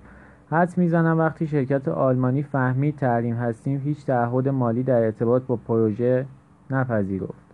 حدس 0.51 0.79
می‌زنم 0.79 1.19
وقتی 1.19 1.47
شرکت 1.47 1.89
آلمانی 1.89 2.43
فهمید 2.43 2.97
تحریم 2.97 3.35
هستیم 3.35 3.81
هیچ 3.85 4.07
تعهد 4.07 4.49
مالی 4.49 4.83
در 4.83 5.05
ارتباط 5.05 5.43
با 5.43 5.57
پروژه 5.57 6.27
نپذیرفت. 6.71 7.49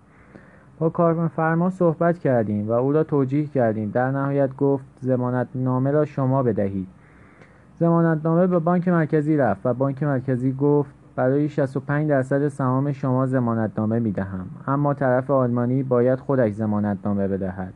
با 0.79 0.89
کارفرما 0.89 1.71
صحبت 1.71 2.19
کردیم 2.19 2.69
و 2.69 2.73
او 2.73 2.93
را 2.93 3.05
توجیه 3.05 3.47
کردیم. 3.47 3.91
در 3.91 4.11
نهایت 4.11 4.57
گفت 4.57 4.85
زمانت 5.01 5.49
نامه 5.55 5.91
را 5.91 6.05
شما 6.05 6.43
بدهید. 6.43 6.87
زمانتنامه 7.85 8.47
به 8.47 8.59
بانک 8.59 8.89
مرکزی 8.89 9.37
رفت 9.37 9.67
و 9.67 9.75
بانک 9.75 10.03
مرکزی 10.03 10.53
گفت 10.53 10.95
برای 11.17 11.49
65 11.49 12.09
درصد 12.09 12.49
سهام 12.49 12.93
شما 12.93 13.27
زمانتنامه 13.27 13.99
می 13.99 14.13
دهم 14.13 14.47
اما 14.67 14.95
طرف 14.95 15.31
آلمانی 15.31 15.83
باید 15.83 16.21
خودش 16.21 16.53
زمانتنامه 16.53 17.29
بدهد. 17.29 17.75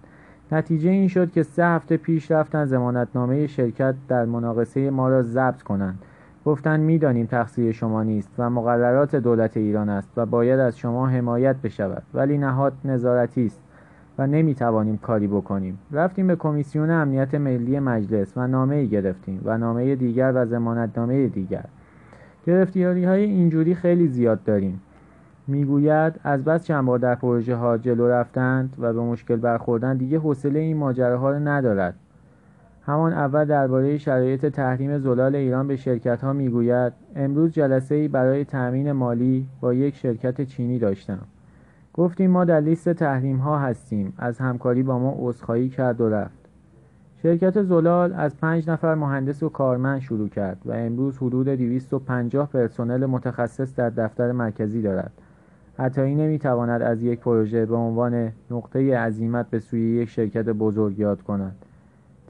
نتیجه 0.52 0.90
این 0.90 1.08
شد 1.08 1.30
که 1.30 1.42
سه 1.42 1.64
هفته 1.64 1.96
پیش 1.96 2.30
رفتن 2.30 2.64
زمانتنامه 2.64 3.46
شرکت 3.46 3.94
در 4.08 4.24
مناقصه 4.24 4.90
ما 4.90 5.08
را 5.08 5.22
ضبط 5.22 5.62
کنند. 5.62 5.98
گفتند 6.44 6.80
می‌دانیم 6.80 7.26
تقصیر 7.26 7.72
شما 7.72 8.02
نیست 8.02 8.30
و 8.38 8.50
مقررات 8.50 9.16
دولت 9.16 9.56
ایران 9.56 9.88
است 9.88 10.10
و 10.16 10.26
باید 10.26 10.60
از 10.60 10.78
شما 10.78 11.06
حمایت 11.06 11.56
بشود 11.56 12.02
ولی 12.14 12.38
نهاد 12.38 12.72
نظارتی 12.84 13.46
است. 13.46 13.60
و 14.18 14.26
نمی‌توانیم 14.26 14.96
کاری 14.96 15.26
بکنیم. 15.26 15.78
رفتیم 15.92 16.26
به 16.26 16.36
کمیسیون 16.36 16.90
امنیت 16.90 17.34
ملی 17.34 17.78
مجلس 17.78 18.32
و 18.36 18.46
نامه 18.46 18.76
ای 18.76 18.88
گرفتیم 18.88 19.40
و 19.44 19.58
نامه 19.58 19.96
دیگر 19.96 20.32
و 20.32 20.44
نامه 20.96 21.28
دیگر. 21.28 21.64
گرفتیاری 22.46 23.04
های 23.04 23.24
اینجوری 23.24 23.74
خیلی 23.74 24.08
زیاد 24.08 24.44
داریم. 24.44 24.80
می‌گوید 25.46 26.20
از 26.24 26.44
بس 26.44 26.64
چند 26.64 26.84
بار 26.84 26.98
در 26.98 27.14
پروژه 27.14 27.54
ها 27.54 27.78
جلو 27.78 28.08
رفتند 28.08 28.76
و 28.78 28.92
به 28.92 29.00
مشکل 29.00 29.36
برخوردن 29.36 29.96
دیگه 29.96 30.18
حوصله 30.18 30.58
این 30.58 30.76
ماجراها 30.76 31.30
را 31.30 31.38
ندارد. 31.38 31.94
همان 32.86 33.12
اول 33.12 33.44
درباره 33.44 33.98
شرایط 33.98 34.46
تحریم 34.46 34.98
زلال 34.98 35.34
ایران 35.34 35.68
به 35.68 35.76
شرکت 35.76 36.24
ها 36.24 36.32
می‌گوید 36.32 36.92
امروز 37.16 37.52
جلسه 37.52 37.94
ای 37.94 38.08
برای 38.08 38.44
تأمین 38.44 38.92
مالی 38.92 39.46
با 39.60 39.74
یک 39.74 39.94
شرکت 39.94 40.40
چینی 40.40 40.78
داشتم. 40.78 41.18
گفتیم 41.98 42.30
ما 42.30 42.44
در 42.44 42.60
لیست 42.60 42.88
تحریم 42.88 43.36
ها 43.36 43.58
هستیم. 43.58 44.12
از 44.18 44.38
همکاری 44.38 44.82
با 44.82 44.98
ما 44.98 45.14
عذرخواهی 45.18 45.68
کرد 45.68 46.00
و 46.00 46.08
رفت. 46.08 46.38
شرکت 47.22 47.62
زلال 47.62 48.12
از 48.12 48.36
پنج 48.36 48.70
نفر 48.70 48.94
مهندس 48.94 49.42
و 49.42 49.48
کارمند 49.48 50.00
شروع 50.00 50.28
کرد 50.28 50.58
و 50.64 50.72
امروز 50.72 51.16
حدود 51.16 51.48
250 51.48 52.50
پرسنل 52.50 53.06
متخصص 53.06 53.74
در 53.74 53.90
دفتر 53.90 54.32
مرکزی 54.32 54.82
دارد. 54.82 55.12
عطایی 55.78 56.14
نمی‌تواند 56.14 56.82
از 56.82 57.02
یک 57.02 57.20
پروژه 57.20 57.66
به 57.66 57.76
عنوان 57.76 58.32
نقطه 58.50 58.98
عزیمت 58.98 59.50
به 59.50 59.58
سوی 59.58 59.80
یک 59.80 60.08
شرکت 60.08 60.44
بزرگ 60.44 60.98
یاد 60.98 61.22
کند. 61.22 61.56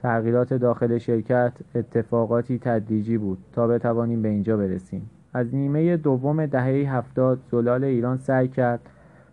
تغییرات 0.02 0.54
داخل 0.54 0.98
شرکت 0.98 1.52
اتفاقاتی 1.74 2.58
تدریجی 2.58 3.18
بود 3.18 3.38
تا 3.52 3.66
بتوانیم 3.66 4.22
به 4.22 4.28
اینجا 4.28 4.56
برسیم. 4.56 5.10
از 5.32 5.54
نیمه 5.54 5.96
دوم 5.96 6.46
دهه 6.46 6.96
هفتاد 6.96 7.38
زلال 7.50 7.84
ایران 7.84 8.18
سعی 8.18 8.48
کرد 8.48 8.80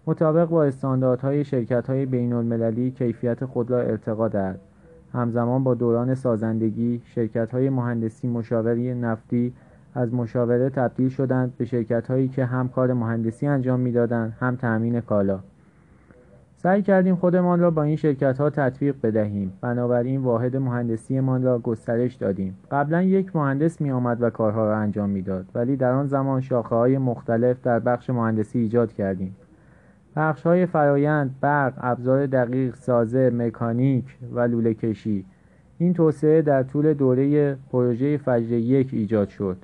مطابق 0.08 0.50
با 0.50 0.64
استانداردهای 0.64 1.44
شرکت‌های 1.44 2.06
بین‌المللی 2.06 2.92
کیفیت 2.92 3.46
خود 3.46 3.72
را 3.72 3.80
ارتقا 3.80 4.28
دهد. 4.28 4.60
همزمان 5.14 5.64
با 5.64 5.74
دوران 5.74 6.16
سازندگی 6.16 7.02
شرکت‌های 7.06 7.70
مهندسی 7.70 8.28
مشاوری 8.28 8.94
نفتی 8.94 9.54
از 9.94 10.14
مشاوره 10.14 10.70
تبدیل 10.70 11.10
شدند 11.10 11.54
به 11.58 11.66
شرکت‌هایی 11.66 12.28
که 12.28 12.46
هم 12.46 12.70
کار 12.70 12.94
مهندسی 12.94 13.48
انجام 13.48 13.80
می‌دادند 13.80 14.34
هم 14.40 14.56
تأمین 14.56 15.02
کالا. 15.02 15.40
سعی 16.58 16.82
کردیم 16.82 17.16
خودمان 17.16 17.60
را 17.60 17.72
با 17.72 17.84
این 17.84 17.96
شرکت‌ها 17.96 18.50
تطبیق 18.50 18.96
بدهیم. 19.04 19.54
بنابراین 19.62 20.22
واحد 20.22 20.58
مهندسیمان 20.58 21.44
را 21.44 21.60
گسترش 21.60 22.16
دادیم. 22.16 22.58
قبلا 22.72 23.02
یک 23.02 23.36
مهندس 23.36 23.82
می 23.82 23.92
آمد 23.92 24.22
و 24.22 24.30
کارها 24.30 24.66
را 24.66 24.78
انجام 24.78 25.10
می‌داد 25.10 25.46
ولی 25.56 25.76
در 25.76 25.92
آن 25.92 26.08
زمان 26.08 26.42
شاخه 26.42 26.76
های 26.76 26.98
مختلف 26.98 27.62
در 27.62 27.80
بخش 27.80 28.10
مهندسی 28.10 28.60
ایجاد 28.60 28.94
کردیم. 28.94 29.36
های 30.16 30.66
فرایند، 30.66 31.36
برق، 31.42 31.74
ابزار 31.78 32.26
دقیق، 32.26 32.76
سازه، 32.76 33.30
مکانیک 33.30 34.06
و 34.34 34.40
لوله 34.40 34.74
کشی 34.74 35.26
این 35.78 35.94
توسعه 35.94 36.42
در 36.42 36.64
طول 36.64 36.94
دوره 36.94 37.56
پروژه 37.72 38.18
فجر 38.18 38.54
یک 38.54 38.90
ایجاد 38.94 39.30
شد. 39.30 39.58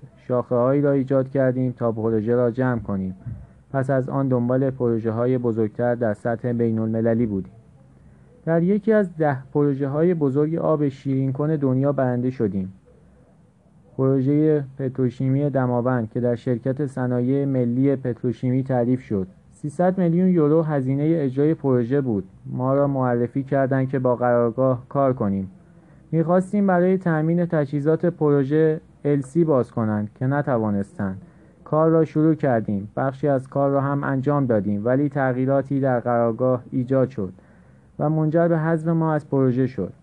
هایی 0.49 0.81
را 0.81 0.91
ایجاد 0.91 1.29
کردیم 1.29 1.71
تا 1.71 1.91
پروژه 1.91 2.35
را 2.35 2.51
جمع 2.51 2.79
کنیم. 2.79 3.15
پس 3.73 3.89
از 3.89 4.09
آن 4.09 4.27
دنبال 4.27 4.69
پروژه 4.69 5.11
های 5.11 5.37
بزرگتر 5.37 5.95
در 5.95 6.13
سطح 6.13 6.51
بین 6.51 6.79
المللی 6.79 7.25
بودیم. 7.25 7.53
در 8.45 8.63
یکی 8.63 8.93
از 8.93 9.17
ده 9.17 9.37
پروژه 9.53 9.87
های 9.87 10.13
بزرگ 10.13 10.55
آب 10.55 10.89
شیرین 10.89 11.31
کن 11.31 11.55
دنیا 11.55 11.91
برنده 11.91 12.29
شدیم. 12.29 12.73
پروژه 13.97 14.63
پتروشیمی 14.77 15.49
دماوند 15.49 16.09
که 16.09 16.19
در 16.19 16.35
شرکت 16.35 16.85
صنایع 16.85 17.45
ملی 17.45 17.95
پتروشیمی 17.95 18.63
تعریف 18.63 19.01
شد. 19.01 19.27
300 19.61 19.97
میلیون 19.97 20.27
یورو 20.27 20.61
هزینه 20.61 21.03
اجرای 21.03 21.53
پروژه 21.53 22.01
بود. 22.01 22.23
ما 22.45 22.73
را 22.73 22.87
معرفی 22.87 23.43
کردند 23.43 23.89
که 23.89 23.99
با 23.99 24.15
قرارگاه 24.15 24.85
کار 24.89 25.13
کنیم. 25.13 25.51
می‌خواستیم 26.11 26.67
برای 26.67 26.97
تأمین 26.97 27.45
تجهیزات 27.45 28.05
پروژه 28.05 28.81
LC 29.05 29.37
باز 29.37 29.71
کنند 29.71 30.09
که 30.15 30.25
نتوانستند. 30.27 31.21
کار 31.63 31.89
را 31.89 32.05
شروع 32.05 32.35
کردیم. 32.35 32.91
بخشی 32.97 33.27
از 33.27 33.47
کار 33.47 33.71
را 33.71 33.81
هم 33.81 34.03
انجام 34.03 34.45
دادیم 34.45 34.85
ولی 34.85 35.09
تغییراتی 35.09 35.79
در 35.79 35.99
قرارگاه 35.99 36.63
ایجاد 36.71 37.09
شد 37.09 37.33
و 37.99 38.09
منجر 38.09 38.47
به 38.47 38.57
حذف 38.57 38.87
ما 38.87 39.13
از 39.13 39.29
پروژه 39.29 39.67
شد. 39.67 39.93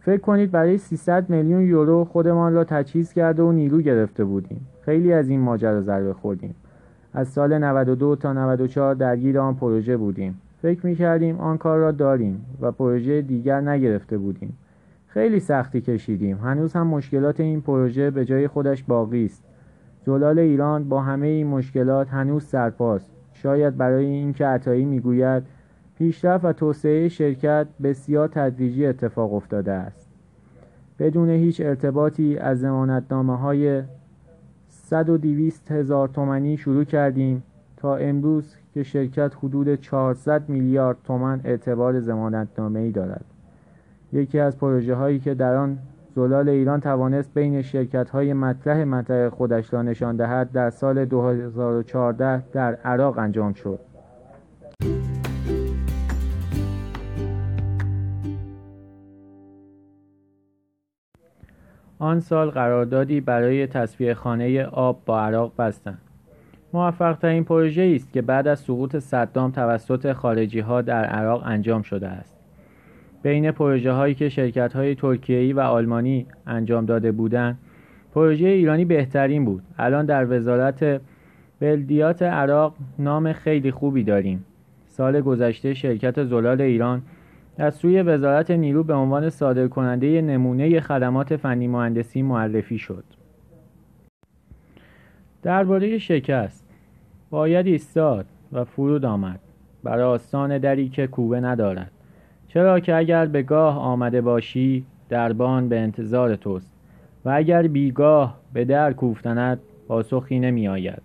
فکر 0.00 0.20
کنید 0.20 0.50
برای 0.50 0.78
300 0.78 1.30
میلیون 1.30 1.62
یورو 1.62 2.04
خودمان 2.04 2.54
را 2.54 2.64
تجهیز 2.64 3.12
کرده 3.12 3.42
و 3.42 3.52
نیرو 3.52 3.80
گرفته 3.80 4.24
بودیم. 4.24 4.66
خیلی 4.80 5.12
از 5.12 5.28
این 5.28 5.40
ماجرا 5.40 5.80
ضربه 5.80 6.12
خوردیم. 6.12 6.54
از 7.14 7.28
سال 7.28 7.58
92 7.58 8.16
تا 8.16 8.32
94 8.32 8.94
درگیر 8.94 9.38
آن 9.38 9.54
پروژه 9.54 9.96
بودیم. 9.96 10.40
فکر 10.62 10.86
می 10.86 10.94
کردیم 10.94 11.40
آن 11.40 11.58
کار 11.58 11.78
را 11.78 11.92
داریم 11.92 12.46
و 12.60 12.72
پروژه 12.72 13.22
دیگر 13.22 13.60
نگرفته 13.60 14.18
بودیم. 14.18 14.58
خیلی 15.06 15.40
سختی 15.40 15.80
کشیدیم. 15.80 16.36
هنوز 16.36 16.72
هم 16.72 16.86
مشکلات 16.86 17.40
این 17.40 17.60
پروژه 17.60 18.10
به 18.10 18.24
جای 18.24 18.48
خودش 18.48 18.82
باقی 18.82 19.24
است. 19.24 19.44
زلال 20.06 20.38
ایران 20.38 20.88
با 20.88 21.00
همه 21.00 21.26
این 21.26 21.46
مشکلات 21.46 22.08
هنوز 22.08 22.44
سرپاست. 22.44 23.10
شاید 23.32 23.76
برای 23.76 24.06
اینکه 24.06 24.46
عطایی 24.46 24.84
می‌گوید 24.84 25.42
پیشرفت 25.98 26.44
و 26.44 26.52
توسعه 26.52 27.08
شرکت 27.08 27.66
بسیار 27.82 28.28
تدریجی 28.28 28.86
اتفاق 28.86 29.34
افتاده 29.34 29.72
است. 29.72 30.08
بدون 30.98 31.30
هیچ 31.30 31.60
ارتباطی 31.60 32.38
از 32.38 32.60
زمانتنامه 32.60 33.38
های 33.38 33.82
صد 34.94 35.08
و 35.08 35.18
دیویست 35.18 35.72
هزار 35.72 36.08
تومنی 36.08 36.56
شروع 36.56 36.84
کردیم 36.84 37.42
تا 37.76 37.96
امروز 37.96 38.56
که 38.74 38.82
شرکت 38.82 39.32
حدود 39.42 39.74
400 39.74 40.48
میلیارد 40.48 40.96
تومان 41.04 41.40
اعتبار 41.44 41.94
ای 42.74 42.90
دارد. 42.90 43.24
یکی 44.12 44.38
از 44.38 44.58
پروژه 44.58 44.94
هایی 44.94 45.18
که 45.18 45.34
در 45.34 45.56
آن 45.56 45.78
زلال 46.14 46.48
ایران 46.48 46.80
توانست 46.80 47.34
بین 47.34 47.62
شرکت 47.62 48.10
های 48.10 48.32
مطرح 48.32 48.84
منطقه 48.84 49.30
خودش 49.30 49.72
را 49.72 49.82
نشان 49.82 50.16
دهد 50.16 50.52
در 50.52 50.70
سال 50.70 51.04
2014 51.04 52.42
در 52.52 52.74
عراق 52.74 53.18
انجام 53.18 53.52
شد. 53.52 53.80
آن 61.98 62.20
سال 62.20 62.50
قراردادی 62.50 63.20
برای 63.20 63.66
تصفیه 63.66 64.14
خانه 64.14 64.64
آب 64.64 65.02
با 65.06 65.20
عراق 65.20 65.52
بستند. 65.58 65.98
موفق 66.72 67.18
ترین 67.18 67.44
پروژه 67.44 67.92
است 67.94 68.12
که 68.12 68.22
بعد 68.22 68.48
از 68.48 68.60
سقوط 68.60 68.96
صدام 68.96 69.50
توسط 69.50 70.12
خارجی 70.12 70.60
ها 70.60 70.82
در 70.82 71.04
عراق 71.04 71.42
انجام 71.46 71.82
شده 71.82 72.08
است. 72.08 72.36
بین 73.22 73.50
پروژه 73.50 73.92
هایی 73.92 74.14
که 74.14 74.28
شرکت 74.28 74.72
های 74.72 74.94
ترکیه‌ای 74.94 75.52
و 75.52 75.60
آلمانی 75.60 76.26
انجام 76.46 76.86
داده 76.86 77.12
بودند 77.12 77.58
پروژه 78.14 78.48
ایرانی 78.48 78.84
بهترین 78.84 79.44
بود. 79.44 79.62
الان 79.78 80.06
در 80.06 80.36
وزارت 80.36 81.00
بلدیات 81.60 82.22
عراق 82.22 82.74
نام 82.98 83.32
خیلی 83.32 83.70
خوبی 83.70 84.02
داریم. 84.02 84.44
سال 84.86 85.20
گذشته 85.20 85.74
شرکت 85.74 86.24
زلال 86.24 86.60
ایران 86.60 87.02
از 87.58 87.74
سوی 87.74 88.02
وزارت 88.02 88.50
نیرو 88.50 88.84
به 88.84 88.94
عنوان 88.94 89.30
صادرکننده 89.30 90.20
نمونه 90.20 90.80
خدمات 90.80 91.36
فنی 91.36 91.68
مهندسی 91.68 92.22
معرفی 92.22 92.78
شد. 92.78 93.04
درباره 95.42 95.98
شکست 95.98 96.64
باید 97.30 97.66
ایستاد 97.66 98.26
و 98.52 98.64
فرود 98.64 99.04
آمد. 99.04 99.40
بر 99.82 100.00
آستان 100.00 100.58
دری 100.58 100.88
که 100.88 101.06
کوبه 101.06 101.40
ندارد. 101.40 101.90
چرا 102.48 102.80
که 102.80 102.94
اگر 102.94 103.26
به 103.26 103.42
گاه 103.42 103.78
آمده 103.78 104.20
باشی 104.20 104.84
دربان 105.08 105.68
به 105.68 105.78
انتظار 105.78 106.36
توست. 106.36 106.74
و 107.24 107.30
اگر 107.30 107.62
بیگاه 107.62 108.40
به 108.52 108.64
در 108.64 108.92
کوفتند 108.92 109.60
پاسخی 109.88 110.38
نمی 110.38 110.68
آید 110.68 111.02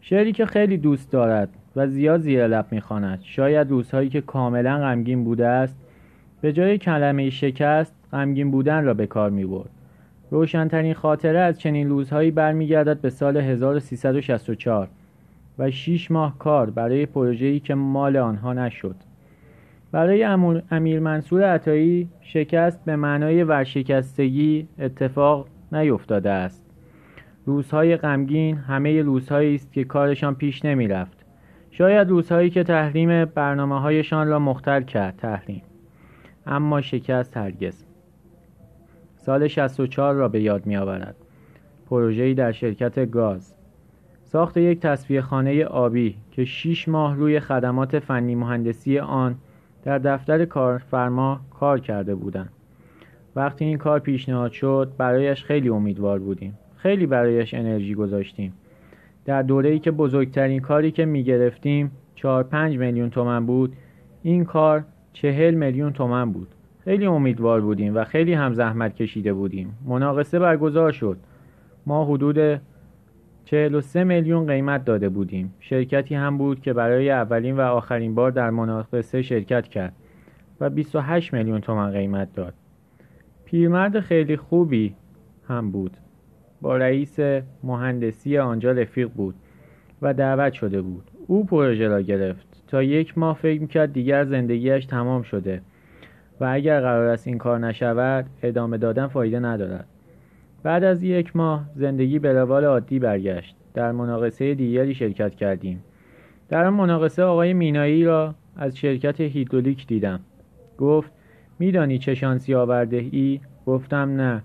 شعری 0.00 0.32
که 0.32 0.46
خیلی 0.46 0.76
دوست 0.76 1.12
دارد 1.12 1.48
و 1.76 1.86
زیاد 1.86 2.20
زیر 2.20 2.46
لب 2.46 2.66
می‌خواند. 2.70 3.18
شاید 3.22 3.70
روزهایی 3.70 4.08
که 4.08 4.20
کاملا 4.20 4.78
غمگین 4.78 5.24
بوده 5.24 5.46
است 5.46 5.76
به 6.40 6.52
جای 6.52 6.78
کلمه 6.78 7.30
شکست 7.30 7.94
غمگین 8.12 8.50
بودن 8.50 8.84
را 8.84 8.94
به 8.94 9.06
کار 9.06 9.30
می 9.30 9.44
برد 9.44 9.70
روشنترین 10.30 10.94
خاطره 10.94 11.38
از 11.38 11.60
چنین 11.60 11.88
روزهایی 11.88 12.30
برمیگردد 12.30 13.00
به 13.00 13.10
سال 13.10 13.36
1364 13.36 14.88
و 15.58 15.70
6 15.70 16.10
ماه 16.10 16.38
کار 16.38 16.70
برای 16.70 17.06
پروژه‌ای 17.06 17.60
که 17.60 17.74
مال 17.74 18.16
آنها 18.16 18.52
نشد. 18.52 18.96
برای 19.92 20.22
امیر 20.70 21.00
منصور 21.00 21.42
عطایی 21.42 22.08
شکست 22.20 22.84
به 22.84 22.96
معنای 22.96 23.44
ورشکستگی 23.44 24.66
اتفاق 24.78 25.46
نیفتاده 25.72 26.30
است. 26.30 26.64
روزهای 27.46 27.96
غمگین 27.96 28.56
همه 28.56 29.02
روزهایی 29.02 29.54
است 29.54 29.72
که 29.72 29.84
کارشان 29.84 30.34
پیش 30.34 30.64
نمی 30.64 30.88
رفت 30.88 31.21
شاید 31.74 32.08
روزهایی 32.08 32.50
که 32.50 32.64
تحریم 32.64 33.24
برنامه 33.24 33.80
هایشان 33.80 34.28
را 34.28 34.38
مختل 34.38 34.82
کرد 34.82 35.16
تحریم. 35.16 35.62
اما 36.46 36.80
شکست 36.80 37.36
هرگز. 37.36 37.84
سال 39.16 39.48
64 39.48 40.14
را 40.14 40.28
به 40.28 40.40
یاد 40.40 40.66
می 40.66 40.76
آورد 40.76 41.16
پروژه‌ای 41.90 42.34
در 42.34 42.52
شرکت 42.52 43.10
گاز. 43.10 43.54
ساخت 44.22 44.56
یک 44.56 44.80
تصفیه 44.80 45.20
خانه 45.20 45.64
آبی 45.64 46.16
که 46.30 46.44
6 46.44 46.88
ماه 46.88 47.16
روی 47.16 47.40
خدمات 47.40 47.98
فنی 47.98 48.34
مهندسی 48.34 48.98
آن 48.98 49.34
در 49.84 49.98
دفتر 49.98 50.44
کارفرما 50.44 51.40
کار 51.50 51.80
کرده 51.80 52.14
بودند. 52.14 52.52
وقتی 53.36 53.64
این 53.64 53.78
کار 53.78 53.98
پیشنهاد 53.98 54.52
شد 54.52 54.92
برایش 54.98 55.44
خیلی 55.44 55.68
امیدوار 55.68 56.18
بودیم. 56.18 56.58
خیلی 56.76 57.06
برایش 57.06 57.54
انرژی 57.54 57.94
گذاشتیم. 57.94 58.52
در 59.24 59.42
دوره 59.42 59.70
ای 59.70 59.78
که 59.78 59.90
بزرگترین 59.90 60.60
کاری 60.60 60.90
که 60.90 61.04
می 61.04 61.24
گرفتیم 61.24 61.90
4 62.14 62.42
5 62.42 62.78
میلیون 62.78 63.10
تومن 63.10 63.46
بود 63.46 63.76
این 64.22 64.44
کار 64.44 64.84
چهل 65.12 65.54
میلیون 65.54 65.92
تومن 65.92 66.32
بود. 66.32 66.48
خیلی 66.84 67.06
امیدوار 67.06 67.60
بودیم 67.60 67.96
و 67.96 68.04
خیلی 68.04 68.32
هم 68.32 68.54
زحمت 68.54 68.94
کشیده 68.94 69.32
بودیم. 69.32 69.78
مناقصه 69.84 70.38
برگزار 70.38 70.92
شد. 70.92 71.16
ما 71.86 72.04
حدود 72.04 72.60
43 73.44 74.04
میلیون 74.04 74.46
قیمت 74.46 74.84
داده 74.84 75.08
بودیم. 75.08 75.54
شرکتی 75.60 76.14
هم 76.14 76.38
بود 76.38 76.60
که 76.60 76.72
برای 76.72 77.10
اولین 77.10 77.56
و 77.56 77.60
آخرین 77.60 78.14
بار 78.14 78.30
در 78.30 78.50
مناقصه 78.50 79.22
شرکت 79.22 79.68
کرد 79.68 79.92
و 80.60 80.70
28 80.70 81.34
میلیون 81.34 81.60
تومن 81.60 81.90
قیمت 81.90 82.34
داد. 82.34 82.54
پیرمرد 83.44 84.00
خیلی 84.00 84.36
خوبی 84.36 84.94
هم 85.48 85.70
بود. 85.70 85.96
با 86.62 86.76
رئیس 86.76 87.20
مهندسی 87.62 88.38
آنجا 88.38 88.72
رفیق 88.72 89.08
بود 89.08 89.34
و 90.02 90.14
دعوت 90.14 90.52
شده 90.52 90.82
بود. 90.82 91.10
او 91.26 91.46
پروژه 91.46 91.88
را 91.88 92.00
گرفت. 92.00 92.46
تا 92.66 92.82
یک 92.82 93.18
ماه 93.18 93.36
فکر 93.36 93.60
می‌کرد 93.60 93.92
دیگر 93.92 94.24
زندگیش 94.24 94.84
تمام 94.84 95.22
شده 95.22 95.62
و 96.40 96.44
اگر 96.44 96.80
قرار 96.80 97.06
است 97.06 97.26
این 97.26 97.38
کار 97.38 97.58
نشود 97.58 98.26
ادامه 98.42 98.78
دادن 98.78 99.06
فایده 99.06 99.38
ندارد. 99.38 99.86
بعد 100.62 100.84
از 100.84 101.02
یک 101.02 101.36
ماه 101.36 101.70
زندگی 101.74 102.18
به 102.18 102.32
روال 102.32 102.64
عادی 102.64 102.98
برگشت. 102.98 103.56
در 103.74 103.92
مناقصه 103.92 104.54
دیگری 104.54 104.94
شرکت 104.94 105.34
کردیم. 105.34 105.84
در 106.48 106.64
آن 106.64 106.74
مناقصه 106.74 107.22
آقای 107.22 107.52
مینایی 107.52 108.04
را 108.04 108.34
از 108.56 108.76
شرکت 108.78 109.20
هیدرولیک 109.20 109.86
دیدم. 109.86 110.20
گفت 110.78 111.12
میدانی 111.58 111.98
چه 111.98 112.14
شانسی 112.14 112.54
آورده 112.54 112.96
ای؟ 112.96 113.40
گفتم 113.66 113.96
نه. 113.96 114.42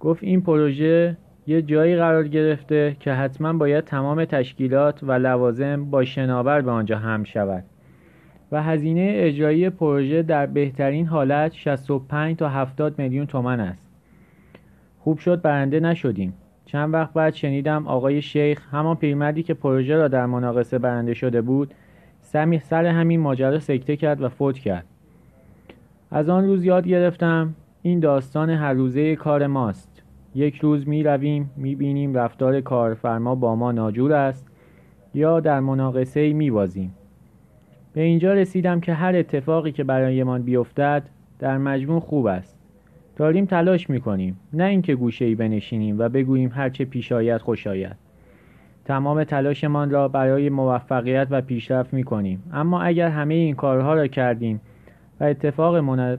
گفت 0.00 0.24
این 0.24 0.40
پروژه 0.40 1.16
یه 1.46 1.62
جایی 1.62 1.96
قرار 1.96 2.28
گرفته 2.28 2.96
که 3.00 3.12
حتما 3.12 3.52
باید 3.52 3.84
تمام 3.84 4.24
تشکیلات 4.24 5.02
و 5.02 5.12
لوازم 5.12 5.84
با 5.84 6.04
شناور 6.04 6.60
به 6.60 6.70
آنجا 6.70 6.98
هم 6.98 7.24
شود. 7.24 7.64
و 8.52 8.62
هزینه 8.62 9.12
اجرایی 9.14 9.70
پروژه 9.70 10.22
در 10.22 10.46
بهترین 10.46 11.06
حالت 11.06 11.52
65 11.52 12.36
تا 12.36 12.48
70 12.48 12.98
میلیون 12.98 13.26
تومن 13.26 13.60
است. 13.60 13.86
خوب 14.98 15.18
شد 15.18 15.42
برنده 15.42 15.80
نشدیم. 15.80 16.34
چند 16.64 16.94
وقت 16.94 17.12
بعد 17.12 17.34
شنیدم 17.34 17.86
آقای 17.88 18.22
شیخ 18.22 18.74
همان 18.74 18.96
پیرمردی 18.96 19.42
که 19.42 19.54
پروژه 19.54 19.96
را 19.96 20.08
در 20.08 20.26
مناقصه 20.26 20.78
برنده 20.78 21.14
شده 21.14 21.42
بود 21.42 21.74
سمی 22.20 22.58
سر 22.58 22.86
همین 22.86 23.20
ماجرا 23.20 23.58
سکته 23.58 23.96
کرد 23.96 24.22
و 24.22 24.28
فوت 24.28 24.58
کرد. 24.58 24.84
از 26.10 26.28
آن 26.28 26.46
روز 26.46 26.64
یاد 26.64 26.88
گرفتم 26.88 27.54
این 27.82 28.00
داستان 28.00 28.50
هر 28.50 28.72
روزه 28.72 29.16
کار 29.16 29.46
ماست. 29.46 29.99
یک 30.34 30.56
روز 30.56 30.88
می 30.88 31.02
رویم 31.02 31.50
می 31.56 31.74
بینیم 31.74 32.14
رفتار 32.14 32.60
کارفرما 32.60 33.34
با 33.34 33.56
ما 33.56 33.72
ناجور 33.72 34.12
است 34.12 34.46
یا 35.14 35.40
در 35.40 35.60
مناقصه 35.60 36.32
می 36.32 36.50
بازیم 36.50 36.94
به 37.92 38.00
اینجا 38.00 38.32
رسیدم 38.34 38.80
که 38.80 38.94
هر 38.94 39.16
اتفاقی 39.16 39.72
که 39.72 39.84
برایمان 39.84 40.42
بیفتد 40.42 41.02
در 41.38 41.58
مجموع 41.58 42.00
خوب 42.00 42.26
است. 42.26 42.58
داریم 43.16 43.44
تلاش 43.44 43.90
می‌کنیم 43.90 44.36
نه 44.52 44.64
اینکه 44.64 44.94
گوشه 44.94 45.24
ای 45.24 45.34
بنشینیم 45.34 45.98
و 45.98 46.08
بگوییم 46.08 46.50
هرچه 46.54 46.84
پیش 46.84 47.12
آید 47.12 47.40
خوش 47.40 47.66
آید. 47.66 47.96
تمام 48.84 49.24
تلاشمان 49.24 49.90
را 49.90 50.08
برای 50.08 50.48
موفقیت 50.48 51.26
و 51.30 51.40
پیشرفت 51.40 51.94
می‌کنیم. 51.94 52.42
اما 52.52 52.82
اگر 52.82 53.08
همه 53.08 53.34
این 53.34 53.54
کارها 53.54 53.94
را 53.94 54.06
کردیم 54.06 54.60
و 55.20 55.24
اتفاق 55.24 55.76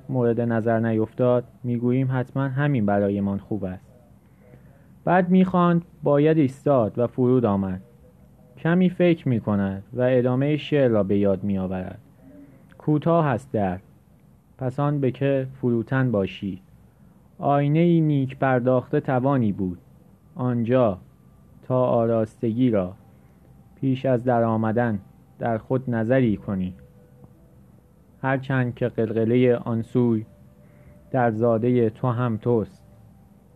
مورد 0.09 0.41
نظر 0.41 0.79
نیفتاد 0.79 1.43
می‌گوییم 1.63 2.09
حتما 2.11 2.43
همین 2.43 2.85
برایمان 2.85 3.37
خوب 3.37 3.63
است. 3.63 3.90
بعد 5.03 5.29
می‌خواند 5.29 5.85
باید 6.03 6.37
ایستاد 6.37 6.99
و 6.99 7.07
فرود 7.07 7.45
آمد. 7.45 7.81
کمی 8.57 8.89
فکر 8.89 9.29
می 9.29 9.39
کند 9.39 9.83
و 9.93 10.01
ادامه 10.01 10.57
شعر 10.57 10.89
را 10.89 11.03
به 11.03 11.17
یاد 11.17 11.43
می 11.43 11.57
آورد 11.57 11.99
کوتاه 12.77 13.25
است 13.25 13.51
در. 13.51 13.79
پس 14.57 14.79
آن 14.79 14.99
به 14.99 15.11
که 15.11 15.47
فروتن 15.61 16.11
باشی. 16.11 16.61
آینه 17.39 17.79
ای 17.79 18.01
نیک 18.01 18.37
پرداخته 18.37 18.99
توانی 18.99 19.51
بود. 19.51 19.77
آنجا 20.35 20.97
تا 21.63 21.83
آراستگی 21.83 22.69
را. 22.69 22.93
پیش 23.75 24.05
از 24.05 24.23
در 24.23 24.43
آمدن 24.43 24.99
در 25.39 25.57
خود 25.57 25.89
نظری 25.89 26.37
کنی. 26.37 26.73
هرچند 28.21 28.75
که 28.75 28.87
قلقله 28.87 29.55
آنسوی 29.55 30.25
در 31.11 31.31
زاده 31.31 31.89
تو 31.89 32.07
هم 32.07 32.37
توست. 32.37 32.80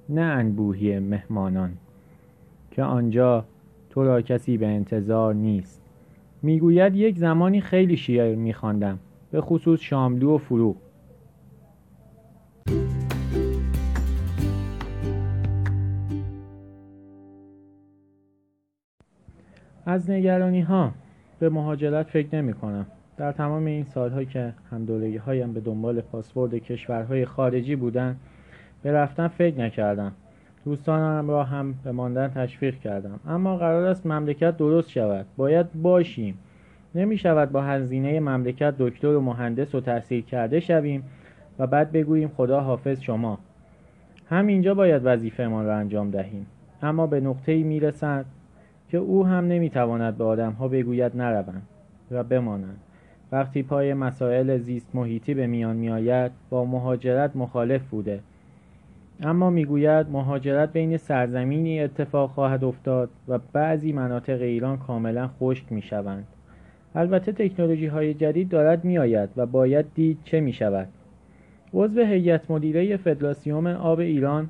نه 0.09 0.21
انبوهی 0.21 0.99
مهمانان 0.99 1.73
که 2.71 2.83
آنجا 2.83 3.45
تو 3.89 4.03
را 4.03 4.21
کسی 4.21 4.57
به 4.57 4.67
انتظار 4.67 5.33
نیست 5.33 5.81
می‌گوید 6.41 6.95
یک 6.95 7.17
زمانی 7.17 7.61
خیلی 7.61 7.97
شیعر 7.97 8.35
میخواندم 8.35 8.99
به 9.31 9.41
خصوص 9.41 9.79
شاملو 9.79 10.35
و 10.35 10.37
فروغ 10.37 10.75
از 19.85 20.09
نگرانی 20.09 20.61
ها 20.61 20.91
به 21.39 21.49
مهاجرت 21.49 22.07
فکر 22.07 22.35
نمی 22.35 22.53
کنم. 22.53 22.85
در 23.17 23.31
تمام 23.31 23.65
این 23.65 23.83
سالهایی 23.83 24.25
که 24.25 24.53
همدولگی 24.71 25.17
هایم 25.17 25.53
به 25.53 25.59
دنبال 25.59 26.01
پاسپورت 26.01 26.55
کشورهای 26.55 27.25
خارجی 27.25 27.75
بودن 27.75 28.17
به 28.85 28.91
رفتن 28.91 29.27
فکر 29.27 29.59
نکردم. 29.59 30.11
دوستانم 30.65 31.29
را 31.29 31.43
هم 31.43 31.75
به 31.83 31.91
ماندن 31.91 32.27
تشویق 32.27 32.79
کردم. 32.79 33.19
اما 33.27 33.57
قرار 33.57 33.85
است 33.85 34.05
مملکت 34.05 34.57
درست 34.57 34.89
شود. 34.89 35.25
باید 35.37 35.73
باشیم. 35.73 36.37
نمی 36.95 37.17
شود 37.17 37.51
با 37.51 37.61
هزینه 37.61 38.19
مملکت 38.19 38.73
دکتر 38.79 39.07
و 39.07 39.21
مهندس 39.21 39.75
و 39.75 39.81
تحصیل 39.81 40.21
کرده 40.21 40.59
شویم 40.59 41.03
و 41.59 41.67
بعد 41.67 41.91
بگوییم 41.91 42.31
خدا 42.37 42.61
حافظ 42.61 43.01
شما. 43.01 43.39
همینجا 44.29 44.73
باید 44.73 45.01
وظیفهمان 45.05 45.65
را 45.65 45.75
انجام 45.75 46.11
دهیم. 46.11 46.45
اما 46.81 47.07
به 47.07 47.19
نقطه 47.19 47.51
ای 47.51 47.63
می 47.63 47.79
رسد 47.79 48.25
که 48.89 48.97
او 48.97 49.25
هم 49.25 49.47
نمی 49.47 49.69
تواند 49.69 50.17
به 50.17 50.23
آدم 50.23 50.51
ها 50.51 50.67
بگوید 50.67 51.17
نروند 51.17 51.67
و 52.11 52.23
بمانند. 52.23 52.79
وقتی 53.31 53.63
پای 53.63 53.93
مسائل 53.93 54.57
زیست 54.57 54.95
محیطی 54.95 55.33
به 55.33 55.47
میان 55.47 55.75
می 55.75 55.89
آید 55.89 56.31
با 56.49 56.65
مهاجرت 56.65 57.35
مخالف 57.35 57.81
بوده. 57.89 58.19
اما 59.23 59.49
می‌گوید 59.49 60.09
مهاجرت 60.09 60.73
بین 60.73 60.97
سرزمینی 60.97 61.79
اتفاق 61.79 62.29
خواهد 62.29 62.63
افتاد 62.63 63.09
و 63.27 63.39
بعضی 63.53 63.93
مناطق 63.93 64.41
ایران 64.41 64.77
کاملا 64.77 65.27
خشک 65.39 65.71
می 65.71 65.81
شوند. 65.81 66.27
البته 66.95 67.31
تکنولوژی 67.31 67.87
های 67.87 68.13
جدید 68.13 68.49
دارد 68.49 68.85
می 68.85 68.97
آید 68.97 69.29
و 69.37 69.45
باید 69.45 69.85
دید 69.95 70.17
چه 70.23 70.39
می 70.39 70.53
شود. 70.53 70.87
عضو 71.73 72.01
هیئت 72.01 72.51
مدیره 72.51 72.97
فدراسیون 72.97 73.67
آب 73.67 73.99
ایران 73.99 74.49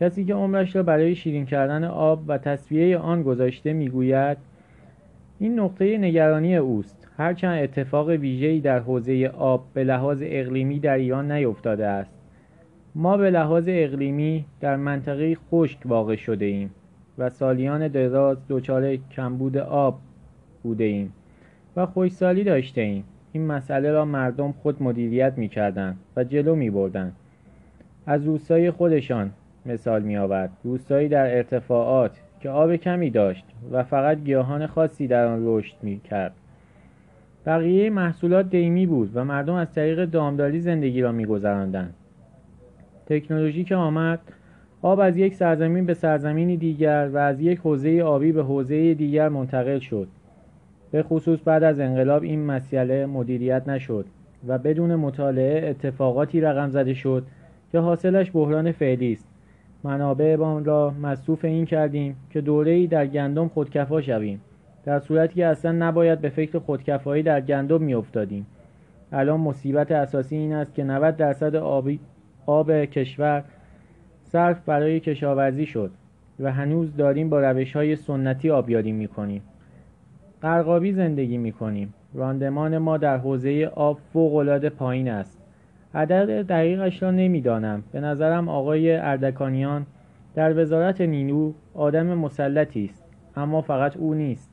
کسی 0.00 0.24
که 0.24 0.34
عمرش 0.34 0.76
را 0.76 0.82
برای 0.82 1.14
شیرین 1.14 1.46
کردن 1.46 1.84
آب 1.84 2.22
و 2.26 2.38
تصویه 2.38 2.98
آن 2.98 3.22
گذاشته 3.22 3.72
می‌گوید 3.72 4.36
این 5.38 5.60
نقطه 5.60 5.98
نگرانی 5.98 6.56
اوست 6.56 7.08
هرچند 7.16 7.62
اتفاق 7.62 8.08
ویژه‌ای 8.08 8.60
در 8.60 8.78
حوزه 8.78 9.30
آب 9.38 9.64
به 9.74 9.84
لحاظ 9.84 10.22
اقلیمی 10.26 10.78
در 10.78 10.94
ایران 10.94 11.32
نیفتاده 11.32 11.86
است 11.86 12.21
ما 12.94 13.16
به 13.16 13.30
لحاظ 13.30 13.64
اقلیمی 13.68 14.44
در 14.60 14.76
منطقه 14.76 15.34
خشک 15.50 15.78
واقع 15.84 16.16
شده 16.16 16.44
ایم 16.44 16.70
و 17.18 17.30
سالیان 17.30 17.88
دراز 17.88 18.38
دچار 18.48 18.96
کمبود 18.96 19.56
آب 19.56 19.98
بوده 20.62 20.84
ایم 20.84 21.12
و 21.76 21.86
خوشسالی 21.86 22.44
داشته 22.44 22.80
ایم 22.80 23.04
این 23.32 23.46
مسئله 23.46 23.92
را 23.92 24.04
مردم 24.04 24.52
خود 24.52 24.82
مدیریت 24.82 25.32
می 25.36 25.48
کردن 25.48 25.96
و 26.16 26.24
جلو 26.24 26.54
می 26.54 26.70
بردن. 26.70 27.12
از 28.06 28.24
روستای 28.24 28.70
خودشان 28.70 29.30
مثال 29.66 30.02
می 30.02 30.16
آورد 30.16 30.50
روستایی 30.64 31.08
در 31.08 31.36
ارتفاعات 31.36 32.20
که 32.40 32.50
آب 32.50 32.76
کمی 32.76 33.10
داشت 33.10 33.44
و 33.70 33.82
فقط 33.82 34.18
گیاهان 34.18 34.66
خاصی 34.66 35.06
در 35.06 35.26
آن 35.26 35.42
رشد 35.44 35.76
می 35.82 36.00
کرد 36.00 36.32
بقیه 37.46 37.90
محصولات 37.90 38.50
دیمی 38.50 38.86
بود 38.86 39.10
و 39.14 39.24
مردم 39.24 39.54
از 39.54 39.72
طریق 39.72 40.04
دامداری 40.04 40.60
زندگی 40.60 41.02
را 41.02 41.12
می 41.12 41.26
گذراندند. 41.26 41.94
تکنولوژی 43.06 43.64
که 43.64 43.76
آمد 43.76 44.20
آب 44.82 45.00
از 45.00 45.16
یک 45.16 45.34
سرزمین 45.34 45.86
به 45.86 45.94
سرزمینی 45.94 46.56
دیگر 46.56 47.10
و 47.12 47.18
از 47.18 47.40
یک 47.40 47.58
حوزه 47.58 48.02
آبی 48.02 48.32
به 48.32 48.42
حوزه 48.42 48.94
دیگر 48.94 49.28
منتقل 49.28 49.78
شد. 49.78 50.08
به 50.90 51.02
خصوص 51.02 51.40
بعد 51.44 51.62
از 51.62 51.80
انقلاب 51.80 52.22
این 52.22 52.46
مسئله 52.46 53.06
مدیریت 53.06 53.68
نشد 53.68 54.06
و 54.46 54.58
بدون 54.58 54.94
مطالعه 54.94 55.70
اتفاقاتی 55.70 56.40
رقم 56.40 56.70
زده 56.70 56.94
شد 56.94 57.26
که 57.72 57.78
حاصلش 57.78 58.30
بحران 58.34 58.72
فعلی 58.72 59.12
است. 59.12 59.28
منابعمان 59.84 60.64
را 60.64 60.94
مصروف 61.02 61.44
این 61.44 61.64
کردیم 61.64 62.16
که 62.30 62.40
دوره‌ای 62.40 62.86
در 62.86 63.06
گندم 63.06 63.48
خودکفا 63.48 64.00
شویم 64.00 64.40
در 64.84 64.98
صورتی 64.98 65.34
که 65.34 65.46
اصلا 65.46 65.72
نباید 65.72 66.20
به 66.20 66.28
فکر 66.28 66.58
خودکفایی 66.58 67.22
در 67.22 67.40
گندم 67.40 67.82
میافتادیم. 67.82 68.46
الان 69.12 69.40
مصیبت 69.40 69.92
اساسی 69.92 70.36
این 70.36 70.52
است 70.52 70.74
که 70.74 70.84
90 70.84 71.16
درصد 71.16 71.56
آبی 71.56 72.00
آب 72.46 72.84
کشور 72.84 73.44
صرف 74.22 74.64
برای 74.66 75.00
کشاورزی 75.00 75.66
شد 75.66 75.90
و 76.40 76.52
هنوز 76.52 76.96
داریم 76.96 77.28
با 77.28 77.40
روش 77.40 77.76
های 77.76 77.96
سنتی 77.96 78.50
آبیاری 78.50 78.92
می 78.92 79.08
کنیم. 79.08 79.42
قرقابی 80.42 80.92
زندگی 80.92 81.38
می 81.38 81.52
کنیم. 81.52 81.94
راندمان 82.14 82.78
ما 82.78 82.96
در 82.96 83.16
حوزه 83.16 83.70
آب 83.74 83.98
فوق 84.12 84.68
پایین 84.68 85.08
است. 85.08 85.38
عدد 85.94 86.46
دقیقش 86.46 87.02
را 87.02 87.10
نمی‌دانم. 87.10 87.82
به 87.92 88.00
نظرم 88.00 88.48
آقای 88.48 88.96
اردکانیان 88.96 89.86
در 90.34 90.62
وزارت 90.62 91.00
نینو 91.00 91.52
آدم 91.74 92.06
مسلطی 92.06 92.84
است 92.84 93.04
اما 93.36 93.60
فقط 93.60 93.96
او 93.96 94.14
نیست 94.14 94.50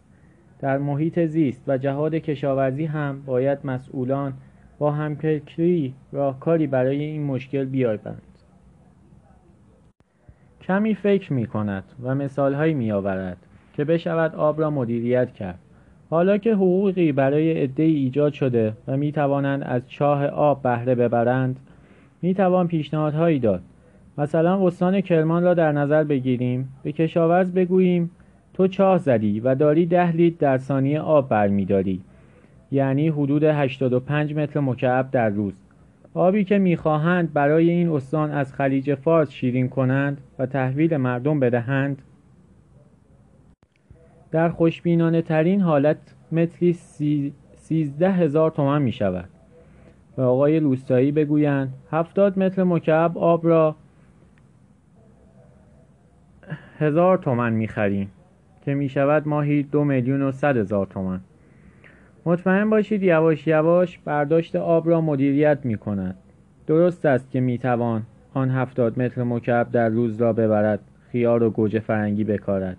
در 0.60 0.78
محیط 0.78 1.20
زیست 1.20 1.64
و 1.68 1.78
جهاد 1.78 2.16
کشاورزی 2.16 2.86
هم 2.86 3.22
باید 3.26 3.60
مسئولان 3.64 4.34
با 4.80 4.92
همفکری 4.92 5.94
راهکاری 6.12 6.68
برای 6.68 7.04
این 7.04 7.24
مشکل 7.24 7.66
بیابند 7.66 8.22
کمی 10.62 10.96
فکر 10.96 11.34
می 11.34 11.48
کند 11.48 11.84
و 12.04 12.16
مثالهایی 12.16 12.74
می 12.74 12.92
آورد 12.92 13.38
که 13.74 13.84
بشود 13.84 14.36
آب 14.36 14.62
را 14.62 14.70
مدیریت 14.70 15.34
کرد. 15.34 15.60
حالا 16.10 16.38
که 16.38 16.54
حقوقی 16.54 17.12
برای 17.12 17.64
عده 17.64 17.84
ایجاد 17.84 18.34
شده 18.34 18.74
و 18.88 18.98
می 18.98 19.12
توانند 19.12 19.64
از 19.64 19.90
چاه 19.90 20.26
آب 20.26 20.62
بهره 20.62 20.96
ببرند 20.96 21.60
می 22.22 22.34
توان 22.34 22.68
پیشنهادهایی 22.68 23.40
داد. 23.40 23.62
مثلا 24.18 24.68
استان 24.68 25.02
کرمان 25.02 25.44
را 25.44 25.54
در 25.54 25.72
نظر 25.72 26.04
بگیریم 26.04 26.70
به 26.84 26.92
کشاورز 26.92 27.52
بگوییم 27.52 28.12
تو 28.54 28.68
چاه 28.68 28.98
زدی 28.98 29.40
و 29.40 29.56
داری 29.56 29.86
ده 29.86 30.12
لیتر 30.12 30.38
در 30.40 30.58
ثانیه 30.58 31.02
آب 31.02 31.30
برمیداری. 31.30 32.02
یعنی 32.72 33.10
حدود 33.10 33.44
85 33.44 34.36
متر 34.36 34.60
مکعب 34.60 35.12
در 35.12 35.30
روز. 35.30 35.54
آبی 36.14 36.44
که 36.44 36.58
می‌خواهند 36.58 37.34
برای 37.34 37.70
این 37.70 37.90
استان 37.90 38.32
از 38.32 38.54
خلیج 38.54 38.96
فارس 38.96 39.32
شیرین 39.32 39.70
کنند 39.70 40.22
و 40.40 40.46
تحویل 40.46 40.98
مردم 40.98 41.40
بدهند. 41.40 42.02
در 44.32 44.50
خوشبینانه 44.50 45.22
ترین 45.22 45.62
حالت 45.62 45.98
متری 46.32 46.74
سیزده 47.58 48.12
هزار 48.12 48.52
تومن 48.52 48.82
می 48.82 48.92
شود 48.92 49.30
و 50.18 50.22
آقای 50.22 50.60
روستایی 50.60 51.12
بگویند 51.12 51.74
هفتاد 51.92 52.40
متر 52.40 52.64
مکعب 52.64 53.18
آب 53.18 53.48
را 53.48 53.76
هزار 56.80 57.18
تومن 57.18 57.54
می 57.54 57.68
خریم 57.68 58.12
که 58.62 58.74
می 58.74 58.90
شود 58.90 59.28
ماهی 59.28 59.64
دو 59.64 59.84
میلیون 59.84 60.22
و 60.22 60.32
صد 60.32 60.58
هزار 60.58 60.86
تومن 60.86 61.20
مطمئن 62.26 62.70
باشید 62.70 63.04
یواش 63.04 63.48
یواش 63.48 64.00
برداشت 64.06 64.56
آب 64.56 64.90
را 64.90 65.02
مدیریت 65.02 65.60
می 65.64 65.78
کند. 65.78 66.16
درست 66.68 67.06
است 67.06 67.32
که 67.32 67.40
می 67.40 67.58
توان 67.58 68.04
آن 68.34 68.50
هفتاد 68.50 69.00
متر 69.00 69.24
مکعب 69.24 69.72
در 69.72 69.90
روز 69.90 70.22
را 70.22 70.34
ببرد 70.34 70.80
خیار 71.12 71.44
و 71.44 71.50
گوجه 71.50 71.80
فرنگی 71.80 72.24
بکارد. 72.24 72.78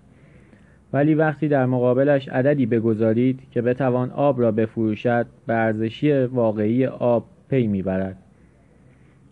ولی 0.93 1.15
وقتی 1.15 1.47
در 1.47 1.65
مقابلش 1.65 2.29
عددی 2.29 2.65
بگذارید 2.65 3.39
که 3.51 3.61
بتوان 3.61 4.11
آب 4.11 4.41
را 4.41 4.51
بفروشد 4.51 5.25
به 5.47 5.53
ارزشی 5.53 6.11
واقعی 6.23 6.85
آب 6.85 7.25
پی 7.49 7.67
می‌برد. 7.67 8.17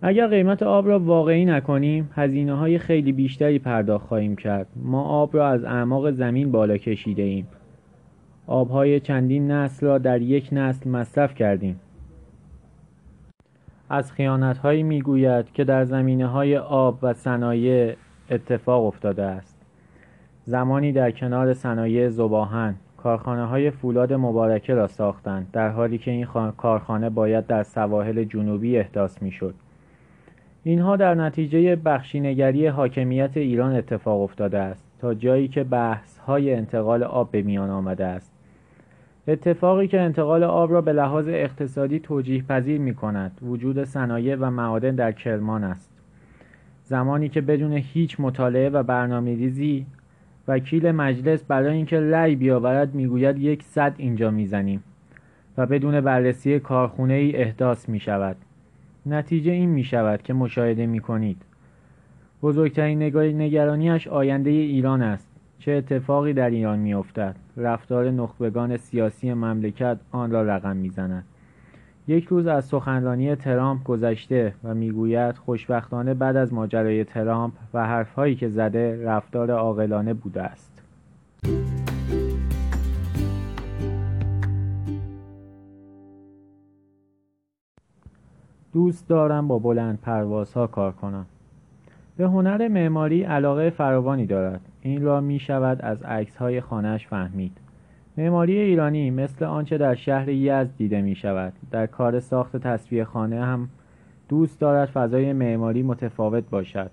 اگر 0.02 0.28
قیمت 0.28 0.64
آب 0.64 0.88
را 0.88 1.00
واقعی 1.00 1.46
نکنیم 1.46 2.10
هزینه 2.14 2.54
های 2.54 2.78
خیلی 2.78 3.12
بیشتری 3.12 3.60
پرداخت 3.60 4.08
خواهیم 4.08 4.36
کرد. 4.36 4.68
ما 4.76 5.04
آب 5.04 5.36
را 5.36 5.48
از 5.48 5.64
اعماق 5.64 6.12
زمین 6.12 6.52
بالا 6.52 6.78
کشیده 6.78 7.24
ایم. 7.24 7.48
آبهای 8.50 9.00
چندین 9.00 9.52
نسل 9.52 9.86
را 9.86 9.98
در 9.98 10.22
یک 10.22 10.50
نسل 10.52 10.90
مصرف 10.90 11.36
کردیم. 11.36 11.80
از 13.90 14.12
خیانتهایی 14.12 14.84
می‌گوید 14.84 15.52
که 15.52 15.64
در 15.64 15.86
زمینه 15.86 16.28
های 16.28 16.58
آب 16.58 17.00
و 17.02 17.14
صنایع 17.14 17.96
اتفاق 18.30 18.86
افتاده 18.86 19.24
است. 19.24 19.58
زمانی 20.44 20.92
در 20.92 21.12
کنار 21.12 21.54
صنایع 21.54 22.10
زباهن 22.10 22.76
کارخانه 22.98 23.46
های 23.46 23.72
فولاد 23.72 24.14
مبارکه 24.14 24.74
را 24.74 24.88
ساختند 24.88 25.48
در 25.52 25.70
حالی 25.70 25.98
که 25.98 26.12
این 26.12 26.26
کارخانه 26.58 27.10
باید 27.10 27.48
در 27.48 27.64
سواحل 27.64 28.24
جنوبی 28.24 28.78
احداث 28.78 29.22
می‌شد. 29.22 29.54
اینها 30.64 30.96
در 30.96 31.16
نتیجه 31.16 31.76
بخشینگری 31.76 32.68
حاکمیت 32.68 33.38
ایران 33.38 33.76
اتفاق 33.76 34.22
افتاده 34.22 34.60
است 34.60 34.84
تا 35.00 35.14
جایی 35.14 35.48
که 35.48 35.64
بحث 35.64 36.18
های 36.18 36.54
انتقال 36.54 37.04
آب 37.04 37.32
به 37.32 37.42
میان 37.42 37.70
آمده 37.70 38.06
است. 38.06 38.39
اتفاقی 39.30 39.88
که 39.88 40.02
انتقال 40.02 40.44
آب 40.44 40.72
را 40.72 40.82
به 40.82 40.94
لحاظ 40.94 41.28
اقتصادی 41.28 42.00
توجیه 42.00 42.44
پذیر 42.44 42.82
می 42.82 42.94
کند 42.94 43.40
وجود 43.42 43.84
صنایع 43.84 44.36
و 44.36 44.50
معادن 44.50 44.96
در 44.96 45.12
کرمان 45.12 45.64
است. 45.64 45.92
زمانی 46.84 47.30
که 47.30 47.42
بدون 47.42 47.74
هیچ 47.74 48.16
مطالعه 48.20 48.70
و 48.70 48.84
برنامه 48.84 49.36
ریزی 49.36 49.86
وکیل 50.48 50.92
مجلس 50.92 51.44
برای 51.44 51.76
اینکه 51.76 52.00
رأی 52.00 52.36
بیاورد 52.36 52.96
می‌گوید 52.96 53.38
یک 53.38 53.64
صد 53.64 53.94
اینجا 53.98 54.32
می‌زنیم 54.32 54.84
و 55.58 55.66
بدون 55.66 56.02
بررسی 56.02 56.60
کارخونه 56.60 57.14
ای 57.14 57.36
احداث 57.36 57.90
می 57.90 58.00
شود 58.00 58.36
نتیجه 59.06 59.52
این 59.52 59.70
می 59.70 59.84
شود 59.84 60.22
که 60.22 60.34
مشاهده 60.34 60.86
می 60.86 61.00
کنید 61.00 61.42
بزرگترین 62.44 63.02
نگرانیش 63.42 64.08
آینده 64.08 64.50
ایران 64.50 65.02
است. 65.02 65.29
چه 65.60 65.72
اتفاقی 65.72 66.34
در 66.34 66.50
ایران 66.50 66.80
میافتد. 66.80 67.36
رفتار 67.58 68.12
نخبگان 68.12 68.78
سیاسی 68.78 69.34
مملکت 69.34 69.98
آن 70.12 70.32
را 70.32 70.44
رقم 70.44 70.78
می‌زند. 70.78 71.24
یک 72.08 72.26
روز 72.26 72.48
از 72.48 72.66
سخنرانی 72.66 73.36
ترامپ 73.36 73.84
گذشته 73.84 74.54
و 74.64 74.76
می‌گوید 74.76 75.36
خوشبختانه 75.36 76.14
بعد 76.14 76.36
از 76.36 76.54
ماجرای 76.54 77.04
ترامپ 77.04 77.54
و 77.74 77.88
حرفهایی 77.88 78.36
که 78.36 78.50
زده 78.50 79.04
رفتار 79.06 79.52
عاقلانه 79.52 80.14
بوده 80.14 80.42
است. 80.42 80.82
دوست 88.74 89.08
دارم 89.10 89.48
با 89.48 89.60
بلند 89.60 90.00
پروازها 90.02 90.68
کار 90.68 90.92
کنم. 90.92 91.26
به 92.20 92.26
هنر 92.26 92.68
معماری 92.68 93.24
علاقه 93.24 93.70
فراوانی 93.70 94.26
دارد. 94.26 94.62
این 94.82 95.02
را 95.02 95.22
می 95.22 95.40
شود 95.40 95.82
از 95.82 96.04
عکس 96.04 96.38
های 96.38 96.62
خانهش 96.62 97.08
فهمید. 97.08 97.58
معماری 98.18 98.58
ایرانی 98.58 99.12
مثل 99.12 99.46
آنچه 99.46 99.78
در 99.78 99.96
شهر 99.96 100.30
یزد 100.30 100.78
دیده 100.78 101.02
می 101.02 101.16
شود. 101.16 101.54
در 101.72 101.88
کار 101.88 102.20
ساخت 102.20 102.58
تصویر 102.58 103.04
خانه 103.04 103.46
هم 103.46 103.70
دوست 104.30 104.60
دارد 104.60 104.90
فضای 104.90 105.34
معماری 105.34 105.84
متفاوت 105.84 106.44
باشد. 106.50 106.92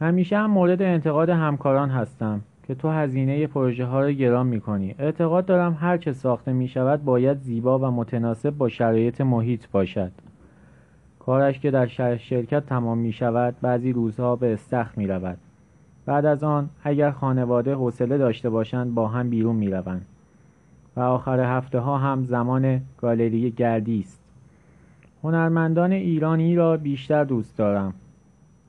همیشه 0.00 0.38
هم 0.38 0.50
مورد 0.50 0.82
انتقاد 0.82 1.28
همکاران 1.28 1.90
هستم 1.90 2.40
که 2.66 2.74
تو 2.74 2.88
هزینه 2.90 3.46
پروژه 3.46 3.84
ها 3.84 4.00
را 4.00 4.10
گران 4.10 4.46
می 4.46 4.60
کنی. 4.60 4.94
اعتقاد 4.98 5.46
دارم 5.46 5.76
هر 5.80 5.96
چه 5.96 6.12
ساخته 6.12 6.52
می 6.52 6.68
شود 6.68 7.04
باید 7.04 7.38
زیبا 7.38 7.78
و 7.78 7.84
متناسب 7.84 8.50
با 8.50 8.68
شرایط 8.68 9.20
محیط 9.20 9.64
باشد. 9.72 10.12
کارش 11.28 11.58
که 11.58 11.70
در 11.70 11.86
شرکت 12.16 12.66
تمام 12.66 12.98
می 12.98 13.12
شود 13.12 13.54
بعضی 13.62 13.92
روزها 13.92 14.36
به 14.36 14.52
استخ 14.52 14.98
می 14.98 15.06
رود 15.06 15.38
بعد 16.06 16.26
از 16.26 16.44
آن 16.44 16.68
اگر 16.84 17.10
خانواده 17.10 17.74
حوصله 17.74 18.18
داشته 18.18 18.50
باشند 18.50 18.94
با 18.94 19.08
هم 19.08 19.30
بیرون 19.30 19.56
می 19.56 19.70
روند 19.70 20.06
و 20.96 21.00
آخر 21.00 21.40
هفته 21.40 21.78
ها 21.78 21.98
هم 21.98 22.24
زمان 22.24 22.80
گالری 22.98 23.50
گردی 23.50 24.00
است. 24.00 24.20
هنرمندان 25.22 25.92
ایرانی 25.92 26.56
را 26.56 26.76
بیشتر 26.76 27.24
دوست 27.24 27.58
دارم. 27.58 27.94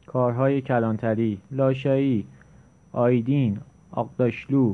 کارهای 0.06 0.62
کلانتری 0.62 1.38
لاشایی 1.52 2.26
آیدین 2.92 3.58
آقداشلو 3.92 4.74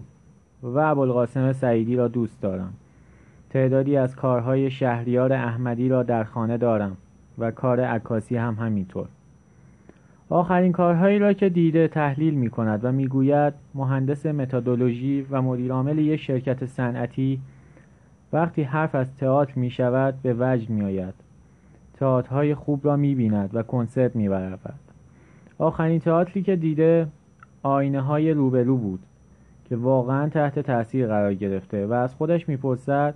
و 0.64 0.80
ابوالقاسم 0.80 1.54
سعیدی 1.54 1.96
را 1.96 2.08
دوست 2.08 2.42
دارم. 2.42 2.74
تعدادی 3.50 3.98
از 3.98 4.16
کارهای 4.16 4.72
شهریار 4.72 5.34
احمدی 5.34 5.90
را 5.90 6.04
در 6.04 6.24
خانه 6.24 6.58
دارم. 6.58 6.98
و 7.38 7.52
کار 7.52 7.80
عکاسی 7.80 8.38
هم 8.38 8.54
همینطور. 8.54 9.08
آخرین 10.30 10.72
کارهایی 10.72 11.20
را 11.20 11.34
که 11.34 11.50
دیده 11.50 11.88
تحلیل 11.88 12.34
می 12.34 12.50
کند 12.50 12.86
و 12.86 12.92
می‌گوید 12.92 13.54
مهندس 13.74 14.26
متدولوژی 14.26 15.22
و 15.30 15.42
مدیرعامل 15.42 15.98
یک 15.98 16.20
شرکت 16.20 16.66
صنعتی 16.66 17.42
وقتی 18.34 18.64
حرف 18.64 18.96
از 18.96 19.16
تئاتر 19.16 19.54
می 19.56 19.70
شود 19.70 20.22
به 20.22 20.36
وجد 20.40 20.70
می 20.70 20.84
آید 20.84 21.14
تئاترهای 21.94 22.56
خوب 22.56 22.86
را 22.86 22.96
می 22.96 23.16
بیند 23.16 23.50
و 23.54 23.64
کنسرت 23.64 24.16
می 24.16 24.30
برود 24.30 24.80
آخرین 25.58 26.00
تئاتری 26.00 26.44
که 26.44 26.56
دیده 26.56 27.08
آینه 27.64 28.02
های 28.02 28.32
روبرو 28.32 28.78
بود 28.78 29.00
که 29.70 29.76
واقعا 29.76 30.30
تحت 30.30 30.60
تاثیر 30.60 31.08
قرار 31.08 31.34
گرفته 31.34 31.86
و 31.86 31.94
از 31.94 32.16
خودش 32.16 32.50
می‌پرسد 32.50 33.16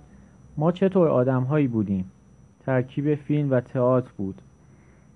ما 0.56 0.72
چطور 0.72 1.08
آدمهایی 1.08 1.68
بودیم؟ 1.68 2.04
ترکیب 2.66 3.14
فیلم 3.14 3.50
و 3.50 3.60
تئاتر 3.60 4.10
بود. 4.16 4.42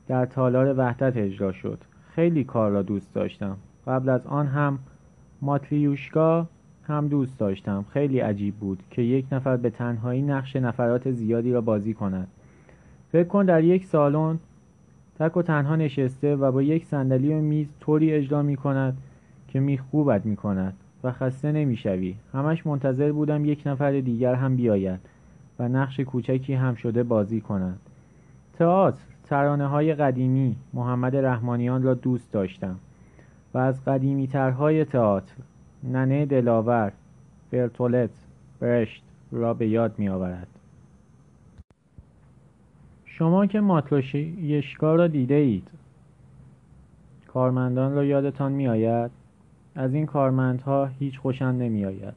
در 0.09 0.27
تالار 0.27 0.79
وحدت 0.79 1.17
اجرا 1.17 1.53
شد. 1.53 1.79
خیلی 2.15 2.45
کار 2.45 2.71
را 2.71 2.83
دوست 2.83 3.15
داشتم. 3.15 3.57
قبل 3.87 4.09
از 4.09 4.27
آن 4.27 4.47
هم 4.47 4.79
ماتریوشکا 5.43 6.47
هم 6.83 7.09
دوست 7.09 7.39
داشتم. 7.39 7.85
خیلی 7.93 8.21
عجیب 8.21 8.55
بود 8.55 8.83
که 8.91 9.03
یک 9.03 9.27
نفر 9.33 9.57
به 9.57 9.71
تنهایی 9.71 10.23
نقش 10.23 10.57
نفرات 10.57 11.11
زیادی 11.11 11.53
را 11.53 11.61
بازی 11.61 11.95
کند. 11.95 12.29
فکر 13.13 13.29
کن 13.29 13.45
در 13.45 13.65
یک 13.65 13.85
سالن 13.85 14.39
تک 15.19 15.37
و 15.37 15.43
تنها 15.43 15.77
نشسته 15.77 16.37
و 16.37 16.53
با 16.53 16.63
یک 16.63 16.85
صندلی 16.85 17.35
و 17.35 17.41
میز 17.41 17.69
طوری 17.81 18.13
اجرا 18.13 18.43
می 18.43 18.57
کند 18.57 18.97
که 19.49 19.61
میخوبت 19.61 20.27
می 20.27 20.37
کند 20.37 20.75
و 21.05 21.13
خسته 21.13 21.53
نمی‌شوی 21.53 22.15
همش 22.33 22.67
منتظر 22.67 23.13
بودم 23.13 23.45
یک 23.45 23.63
نفر 23.67 24.01
دیگر 24.01 24.35
هم 24.35 24.57
بیاید. 24.57 25.01
و 25.59 25.69
نقش 25.69 26.01
کوچکی 26.01 26.55
هم 26.55 26.75
شده 26.75 27.03
بازی 27.03 27.41
کند. 27.41 27.81
تئاتر 28.59 29.01
ترانه 29.25 29.67
های 29.67 29.95
قدیمی 29.95 30.57
محمد 30.73 31.17
رحمانیان 31.17 31.83
را 31.83 31.95
دوست 31.95 32.33
داشتم 32.33 32.77
و 33.55 33.59
از 33.59 33.85
قدیمی 33.85 34.27
ترهای 34.27 34.85
تئاتر 34.85 35.35
ننه 35.83 36.27
دلاور 36.27 36.93
برتولت 37.51 38.11
برشت 38.61 39.03
را 39.33 39.55
به 39.55 39.69
یاد 39.69 39.99
می 39.99 40.09
آورد 40.09 40.49
شما 43.05 43.47
که 43.47 43.61
ماتروشیشکا 43.61 44.95
را 44.95 45.07
دیده 45.07 45.35
اید 45.35 45.69
کارمندان 47.29 47.95
را 47.95 48.05
یادتان 48.05 48.53
می 48.53 48.69
آید 48.69 49.11
از 49.75 49.95
این 49.95 50.07
کارمندها 50.07 50.87
هیچ 50.87 51.19
خوشم 51.19 51.45
نمی 51.45 51.85
آید 51.85 52.15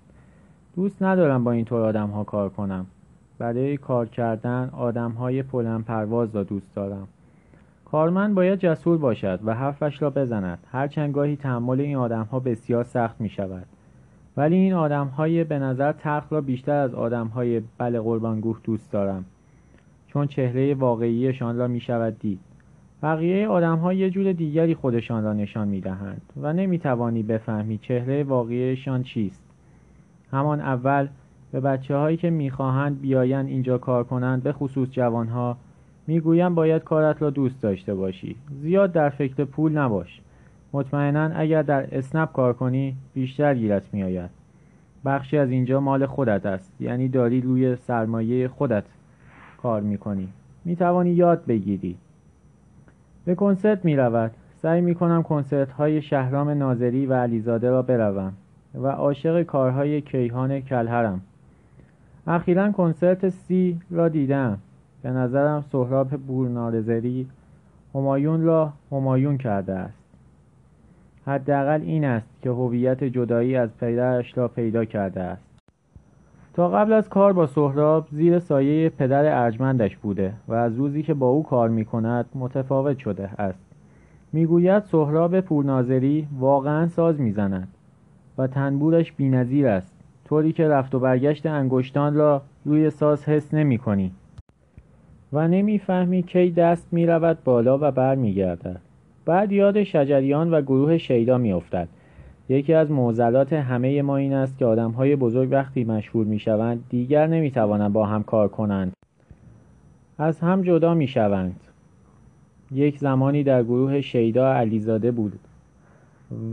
دوست 0.75 1.03
ندارم 1.03 1.43
با 1.43 1.51
اینطور 1.51 1.81
آدم 1.81 2.09
ها 2.09 2.23
کار 2.23 2.49
کنم. 2.49 2.85
برای 3.39 3.77
کار 3.77 4.05
کردن 4.05 4.69
آدم 4.73 5.11
های 5.11 5.43
پلن 5.43 5.81
پرواز 5.81 6.35
را 6.35 6.43
دوست 6.43 6.75
دارم. 6.75 7.07
کارمند 7.85 8.35
باید 8.35 8.59
جسور 8.59 8.97
باشد 8.97 9.39
و 9.45 9.53
حرفش 9.53 10.01
را 10.01 10.09
بزند. 10.09 10.59
هرچند 10.71 11.13
گاهی 11.13 11.35
تحمل 11.35 11.81
این 11.81 11.95
آدم 11.95 12.23
ها 12.23 12.39
بسیار 12.39 12.83
سخت 12.83 13.21
می 13.21 13.29
شود 13.29 13.65
ولی 14.37 14.55
این 14.55 14.73
آدم 14.73 15.07
های 15.07 15.43
به 15.43 15.59
نظر 15.59 15.91
تخت 15.91 16.33
را 16.33 16.41
بیشتر 16.41 16.75
از 16.75 16.93
آدم 16.93 17.27
های 17.27 17.61
بل 17.77 17.99
قربانگوه 17.99 18.59
دوست 18.63 18.91
دارم. 18.91 19.25
چون 20.07 20.27
چهره 20.27 20.73
واقعیشان 20.73 21.57
را 21.57 21.67
می 21.67 21.79
شود 21.79 22.19
دید. 22.19 22.39
بقیه 23.03 23.47
آدم 23.47 23.77
ها 23.77 23.93
یه 23.93 24.09
جور 24.09 24.33
دیگری 24.33 24.75
خودشان 24.75 25.23
را 25.23 25.33
نشان 25.33 25.67
می 25.67 25.81
دهند 25.81 26.21
و 26.41 26.53
نمی 26.53 26.79
توانی 26.79 27.23
بفهمی 27.23 27.77
چهره 27.77 28.23
واقعیشان 28.23 29.03
چیست. 29.03 29.43
همان 30.31 30.61
اول 30.61 31.07
به 31.51 31.59
بچه 31.59 31.95
هایی 31.95 32.17
که 32.17 32.29
می‌خواهند 32.29 33.01
بیایند 33.01 33.47
اینجا 33.47 33.77
کار 33.77 34.03
کنند 34.03 34.43
به 34.43 34.53
خصوص 34.53 34.89
جوان 34.91 35.27
ها 35.27 35.57
می‌گویم 36.07 36.55
باید 36.55 36.83
کارت 36.83 37.21
را 37.21 37.29
دوست 37.29 37.61
داشته 37.61 37.95
باشی. 37.95 38.35
زیاد 38.61 38.91
در 38.91 39.09
فکر 39.09 39.45
پول 39.45 39.77
نباش. 39.77 40.21
مطمئنا 40.73 41.29
اگر 41.35 41.61
در 41.61 41.97
اسنپ 41.97 42.31
کار 42.31 42.53
کنی 42.53 42.95
بیشتر 43.13 43.55
گیرت 43.55 43.93
میآید. 43.93 44.29
بخشی 45.05 45.37
از 45.37 45.51
اینجا 45.51 45.79
مال 45.79 46.05
خودت 46.05 46.45
است. 46.45 46.73
یعنی 46.79 47.07
داری 47.07 47.41
روی 47.41 47.75
سرمایه 47.75 48.47
خودت 48.47 48.83
کار 49.61 49.81
می‌کنی. 49.81 50.27
می‌توانی 50.65 51.09
یاد 51.09 51.45
بگیری. 51.45 51.95
به 53.25 53.35
کنسرت 53.35 53.85
می‌رود. 53.85 54.31
سعی 54.61 54.81
می‌کنم 54.81 55.23
کنسرت 55.23 55.71
های 55.71 56.01
شهرام 56.01 56.49
ناظری 56.49 57.05
و 57.05 57.13
علیزاده 57.13 57.69
را 57.69 57.81
بروم 57.81 58.33
و 58.75 58.87
عاشق 58.87 59.43
کارهای 59.43 60.01
کیهان 60.01 60.59
کلهرم. 60.59 61.21
اخیرا 62.27 62.71
کنسرت 62.71 63.29
سی 63.29 63.79
را 63.91 64.09
دیدم. 64.09 64.57
به 65.01 65.11
نظرم 65.11 65.61
سهراب 65.61 66.09
بورنارزری 66.09 67.27
همایون 67.95 68.43
را 68.43 68.73
همایون 68.91 69.37
کرده 69.37 69.73
است. 69.73 70.03
حداقل 71.25 71.81
این 71.81 72.05
است 72.05 72.29
که 72.41 72.49
هویت 72.49 73.03
جدایی 73.03 73.55
از 73.55 73.77
پدرش 73.77 74.37
را 74.37 74.47
پیدا 74.47 74.85
کرده 74.85 75.21
است. 75.21 75.43
تا 76.53 76.69
قبل 76.69 76.93
از 76.93 77.09
کار 77.09 77.33
با 77.33 77.47
سهراب 77.47 78.07
زیر 78.11 78.39
سایه 78.39 78.89
پدر 78.89 79.43
ارجمندش 79.43 79.97
بوده 79.97 80.33
و 80.47 80.53
از 80.53 80.75
روزی 80.75 81.03
که 81.03 81.13
با 81.13 81.27
او 81.27 81.43
کار 81.43 81.69
می 81.69 81.85
کند 81.85 82.25
متفاوت 82.35 82.99
شده 82.99 83.41
است. 83.41 83.59
می‌گوید 84.33 84.83
سهراب 84.83 85.39
پورناظری 85.39 86.27
واقعا 86.39 86.87
ساز 86.87 87.19
می‌زند 87.19 87.67
و 88.37 88.47
تنبورش 88.47 89.11
بینظیر 89.11 89.67
است. 89.67 89.96
طوری 90.29 90.51
که 90.51 90.67
رفت 90.67 90.95
و 90.95 90.99
برگشت 90.99 91.45
انگشتان 91.45 92.15
را 92.15 92.41
روی 92.65 92.89
ساز 92.89 93.29
حس 93.29 93.53
نمی 93.53 93.77
کنی 93.77 94.11
و 95.33 95.47
نمی‌فهمی 95.47 96.23
کی 96.23 96.51
دست 96.51 96.87
می 96.91 97.05
رود 97.05 97.43
بالا 97.43 97.77
و 97.81 97.91
بر 97.91 98.15
می 98.15 98.33
گردد. 98.33 98.81
بعد 99.25 99.51
یاد 99.51 99.83
شجریان 99.83 100.51
و 100.51 100.61
گروه 100.61 100.97
شیدا 100.97 101.37
می 101.37 101.53
افتد. 101.53 101.87
یکی 102.49 102.73
از 102.73 102.91
معضلات 102.91 103.53
همه 103.53 104.01
ما 104.01 104.17
این 104.17 104.33
است 104.33 104.57
که 104.57 104.65
آدم 104.65 104.91
های 104.91 105.15
بزرگ 105.15 105.49
وقتی 105.51 105.83
مشهور 105.83 106.25
می 106.25 106.39
شوند 106.39 106.83
دیگر 106.89 107.27
نمی 107.27 107.51
توانند 107.51 107.93
با 107.93 108.05
هم 108.05 108.23
کار 108.23 108.47
کنند. 108.47 108.93
از 110.17 110.39
هم 110.39 110.61
جدا 110.61 110.93
می 110.93 111.07
شوند. 111.07 111.59
یک 112.71 112.97
زمانی 112.97 113.43
در 113.43 113.63
گروه 113.63 114.01
شیدا 114.01 114.53
علیزاده 114.53 115.11
بود 115.11 115.39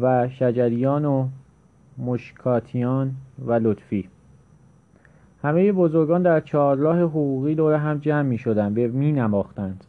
و 0.00 0.28
شجریان 0.28 1.04
و 1.04 1.28
مشکاتیان 1.98 3.12
و 3.46 3.52
لطفی 3.52 4.08
همه 5.42 5.72
بزرگان 5.72 6.22
در 6.22 6.40
چهارراه 6.40 7.00
حقوقی 7.00 7.54
دور 7.54 7.74
هم 7.74 7.98
جمع 7.98 8.22
می 8.22 8.38
شدند 8.38 8.78
و 8.78 8.80
می 8.80 9.12
نماختند. 9.12 9.84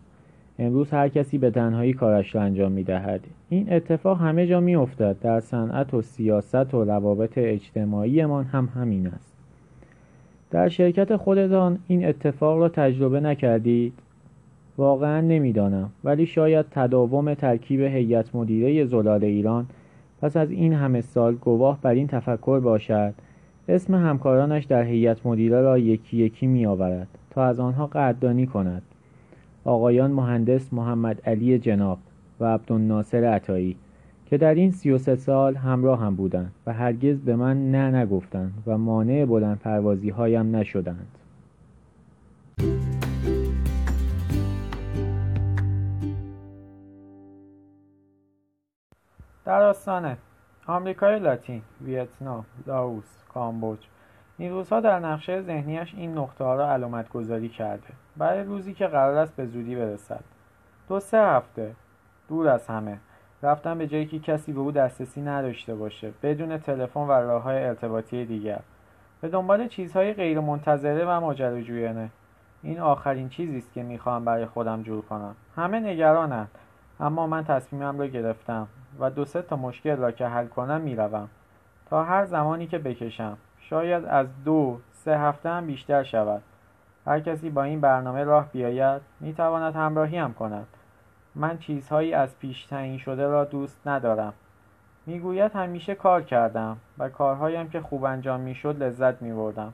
امروز 0.60 0.92
هر 0.92 1.10
کسی 1.10 1.38
به 1.38 1.52
تنهایی 1.52 1.94
کارش 1.94 2.36
را 2.36 2.42
انجام 2.42 2.72
می 2.72 2.84
دهد. 2.84 3.22
این 3.50 3.74
اتفاق 3.74 4.22
همه 4.22 4.48
جا 4.48 4.60
می 4.60 4.76
افتد. 4.76 5.16
در 5.22 5.40
صنعت 5.40 5.94
و 5.94 6.02
سیاست 6.02 6.74
و 6.74 6.84
روابط 6.84 7.38
اجتماعیمان 7.38 8.46
هم 8.46 8.70
همین 8.76 9.08
است. 9.08 9.36
در 10.52 10.70
شرکت 10.70 11.16
خودتان 11.16 11.80
این 11.88 12.06
اتفاق 12.06 12.60
را 12.60 12.70
تجربه 12.70 13.20
نکردید؟ 13.20 13.94
واقعا 14.78 15.22
نمی‌دانم 15.22 15.90
ولی 16.04 16.26
شاید 16.26 16.66
تداوم 16.72 17.34
ترکیب 17.34 17.82
هیئت 17.82 18.36
مدیره 18.36 18.86
زلال 18.86 19.24
ایران 19.24 19.66
پس 20.26 20.38
از 20.38 20.52
این 20.52 20.74
همه 20.74 21.02
سال 21.02 21.36
گواه 21.36 21.82
بر 21.82 21.94
این 21.94 22.08
تفکر 22.08 22.60
باشد 22.60 23.14
اسم 23.68 23.96
همکارانش 23.96 24.64
در 24.66 24.84
هیئت 24.84 25.26
مدیره 25.26 25.62
را 25.62 25.78
یکی 25.78 26.18
یکی 26.18 26.48
می 26.48 26.66
آورد 26.66 27.08
تا 27.30 27.46
از 27.46 27.60
آنها 27.60 27.88
قدردانی 27.88 28.48
کند 28.48 28.82
آقایان 29.66 30.12
مهندس 30.12 30.74
محمد 30.74 31.22
علی 31.26 31.60
جناب 31.60 31.98
و 32.40 32.46
عبدالناصر 32.46 33.24
عطایی 33.24 33.76
که 34.26 34.38
در 34.38 34.54
این 34.54 34.72
سی 34.72 34.92
و 34.92 34.98
سه 34.98 35.16
سال 35.16 35.56
همراه 35.56 36.00
هم 36.00 36.16
بودند 36.16 36.52
و 36.68 36.74
هرگز 36.74 37.20
به 37.20 37.36
من 37.36 37.72
نه 37.72 37.96
نگفتند 37.96 38.54
و 38.68 38.78
مانع 38.78 39.26
بلند 39.26 39.60
پروازی 39.60 40.10
هایم 40.10 40.56
نشدند. 40.56 41.08
در 49.46 49.62
آستانه. 49.62 50.18
آمریکای 50.68 51.20
لاتین، 51.20 51.62
ویتنام، 51.82 52.46
لاوس، 52.68 53.18
کامبوج. 53.34 53.80
این 54.38 54.52
روزها 54.52 54.80
در 54.80 55.00
نقشه 55.00 55.42
ذهنیش 55.42 55.94
این 55.98 56.18
نقطه 56.18 56.44
ها 56.44 56.56
را 56.56 56.72
علامت 56.72 57.10
گذاری 57.10 57.50
کرده. 57.50 57.88
برای 58.18 58.44
روزی 58.44 58.74
که 58.74 58.88
قرار 58.88 59.18
است 59.18 59.36
به 59.36 59.46
زودی 59.46 59.76
برسد. 59.76 60.24
دو 60.90 61.00
سه 61.00 61.18
هفته. 61.18 61.76
دور 62.30 62.48
از 62.48 62.68
همه. 62.68 62.98
رفتن 63.44 63.78
به 63.78 63.88
جایی 63.88 64.06
که 64.06 64.20
کسی 64.20 64.54
به 64.54 64.60
او 64.60 64.72
دسترسی 64.72 65.22
نداشته 65.22 65.76
باشه. 65.76 66.12
بدون 66.24 66.58
تلفن 66.58 67.00
و 67.00 67.12
راه 67.12 67.44
های 67.44 67.64
ارتباطی 67.64 68.26
دیگر. 68.26 68.60
به 69.22 69.28
دنبال 69.28 69.68
چیزهای 69.68 70.14
غیر 70.14 70.40
منتظره 70.40 71.06
و 71.06 71.20
ماجراجویانه. 71.20 72.10
این 72.64 72.80
آخرین 72.80 73.30
چیزی 73.30 73.58
است 73.58 73.74
که 73.74 73.84
می‌خواهم 73.84 74.26
برای 74.26 74.46
خودم 74.46 74.84
جور 74.84 75.02
کنم. 75.02 75.36
همه 75.56 75.80
نگرانند. 75.80 76.52
اما 77.00 77.28
من 77.28 77.44
تصمیمم 77.44 78.00
را 78.00 78.08
گرفتم. 78.08 78.68
و 79.00 79.10
دو 79.10 79.26
سه 79.26 79.42
تا 79.42 79.56
مشکل 79.56 79.96
را 79.96 80.12
که 80.12 80.28
حل 80.28 80.48
کنم 80.48 80.82
می‌روم. 80.82 81.30
تا 81.90 82.04
هر 82.04 82.26
زمانی 82.26 82.68
که 82.68 82.78
بکشم 82.78 83.38
شاید 83.60 84.06
از 84.06 84.28
دو 84.46 84.80
سه 84.92 85.20
هفته 85.20 85.50
هم 85.50 85.66
بیشتر 85.66 86.04
شود. 86.04 86.42
هر 87.06 87.20
کسی 87.20 87.50
با 87.50 87.64
این 87.64 87.82
برنامه 87.82 88.24
راه 88.24 88.50
بیاید 88.52 89.02
می‌تواند 89.20 89.76
همراهی 89.76 90.18
هم 90.18 90.34
کند. 90.34 90.68
من 91.36 91.58
چیزهایی 91.58 92.14
از 92.14 92.40
پیش 92.40 92.66
تعیین 92.66 92.98
شده 92.98 93.28
را 93.28 93.44
دوست 93.44 93.88
ندارم. 93.88 94.34
می‌گوید 95.06 95.52
همیشه 95.56 95.96
کار 95.96 96.22
کردم 96.22 96.78
و 96.98 97.10
کارهایم 97.10 97.70
که 97.70 97.82
خوب 97.82 98.04
انجام 98.04 98.40
می‌شد 98.40 98.84
لذت 98.84 99.22
میبردم. 99.22 99.74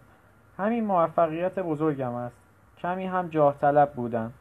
همین 0.58 0.86
موفقیت 0.86 1.60
بزرگم 1.60 2.14
است. 2.14 2.38
کمی 2.78 3.06
هم 3.06 3.28
جاه 3.28 3.56
طلب 3.62 3.92
بودم. 3.94 4.32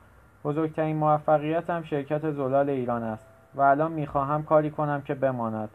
بزرگترین 0.45 0.97
موفقیتم 0.97 1.83
شرکت 1.83 2.31
زلال 2.31 2.71
ایران 2.71 3.03
است. 3.03 3.30
و 3.55 3.61
الان 3.61 3.93
می‌خواهم 3.93 4.43
کاری 4.43 4.71
کنم 4.71 5.03
که 5.03 5.15
بماند. 5.15 5.69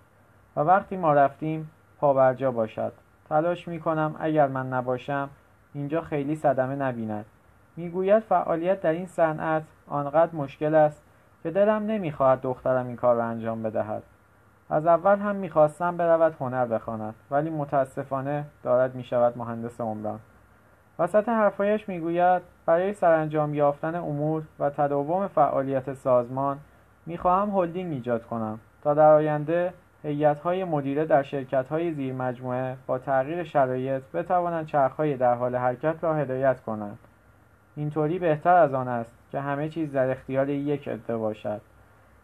و 0.55 0.59
وقتی 0.59 0.97
ما 0.97 1.13
رفتیم 1.13 1.71
پابرجا 1.99 2.51
باشد. 2.51 2.93
تلاش 3.29 3.67
می‌کنم 3.67 4.15
اگر 4.19 4.47
من 4.47 4.73
نباشم 4.73 5.29
اینجا 5.73 6.01
خیلی 6.01 6.35
صدمه 6.35 6.75
نبیند. 6.75 7.25
می‌گوید 7.75 8.23
فعالیت 8.23 8.81
در 8.81 8.91
این 8.91 9.05
صنعت 9.05 9.63
آنقدر 9.87 10.35
مشکل 10.35 10.75
است 10.75 11.03
که 11.43 11.51
دلم 11.51 11.85
نمی‌خواهد 11.85 12.41
دخترم 12.41 12.87
این 12.87 12.95
کار 12.95 13.15
را 13.15 13.23
انجام 13.23 13.63
بدهد. 13.63 14.03
از 14.69 14.85
اول 14.85 15.19
هم 15.19 15.35
می‌خواستم 15.35 15.97
برود 15.97 16.35
هنر 16.39 16.65
بخواند 16.65 17.15
ولی 17.31 17.49
متاسفانه 17.49 18.45
دارد 18.63 18.95
می‌شود 18.95 19.37
مهندس 19.37 19.81
عمران. 19.81 20.19
وسط 20.99 21.29
حرفهایش 21.29 21.89
می‌گوید 21.89 22.41
برای 22.65 22.93
سرانجام 22.93 23.53
یافتن 23.53 23.95
امور 23.95 24.43
و 24.59 24.69
تداوم 24.69 25.27
فعالیت 25.27 25.93
سازمان 25.93 26.57
می‌خواهم 27.05 27.49
هلدینگ 27.49 27.93
ایجاد 27.93 28.25
کنم. 28.25 28.59
تا 28.83 28.93
در 28.93 29.11
آینده 29.11 29.73
هیئت‌های 30.03 30.63
مدیره 30.63 31.05
در 31.05 31.23
شرکت‌های 31.23 31.93
زیر 31.93 32.13
مجموعه 32.13 32.77
با 32.87 32.99
تغییر 32.99 33.43
شرایط 33.43 34.03
بتوانند 34.13 34.65
چرخهای 34.65 35.17
در 35.17 35.35
حال 35.35 35.55
حرکت 35.55 36.03
را 36.03 36.13
هدایت 36.15 36.61
کنند. 36.61 36.97
اینطوری 37.75 38.19
بهتر 38.19 38.55
از 38.55 38.73
آن 38.73 38.87
است 38.87 39.11
که 39.31 39.39
همه 39.39 39.69
چیز 39.69 39.91
در 39.91 40.09
اختیار 40.11 40.49
یک 40.49 40.87
عده 40.87 41.17
باشد. 41.17 41.61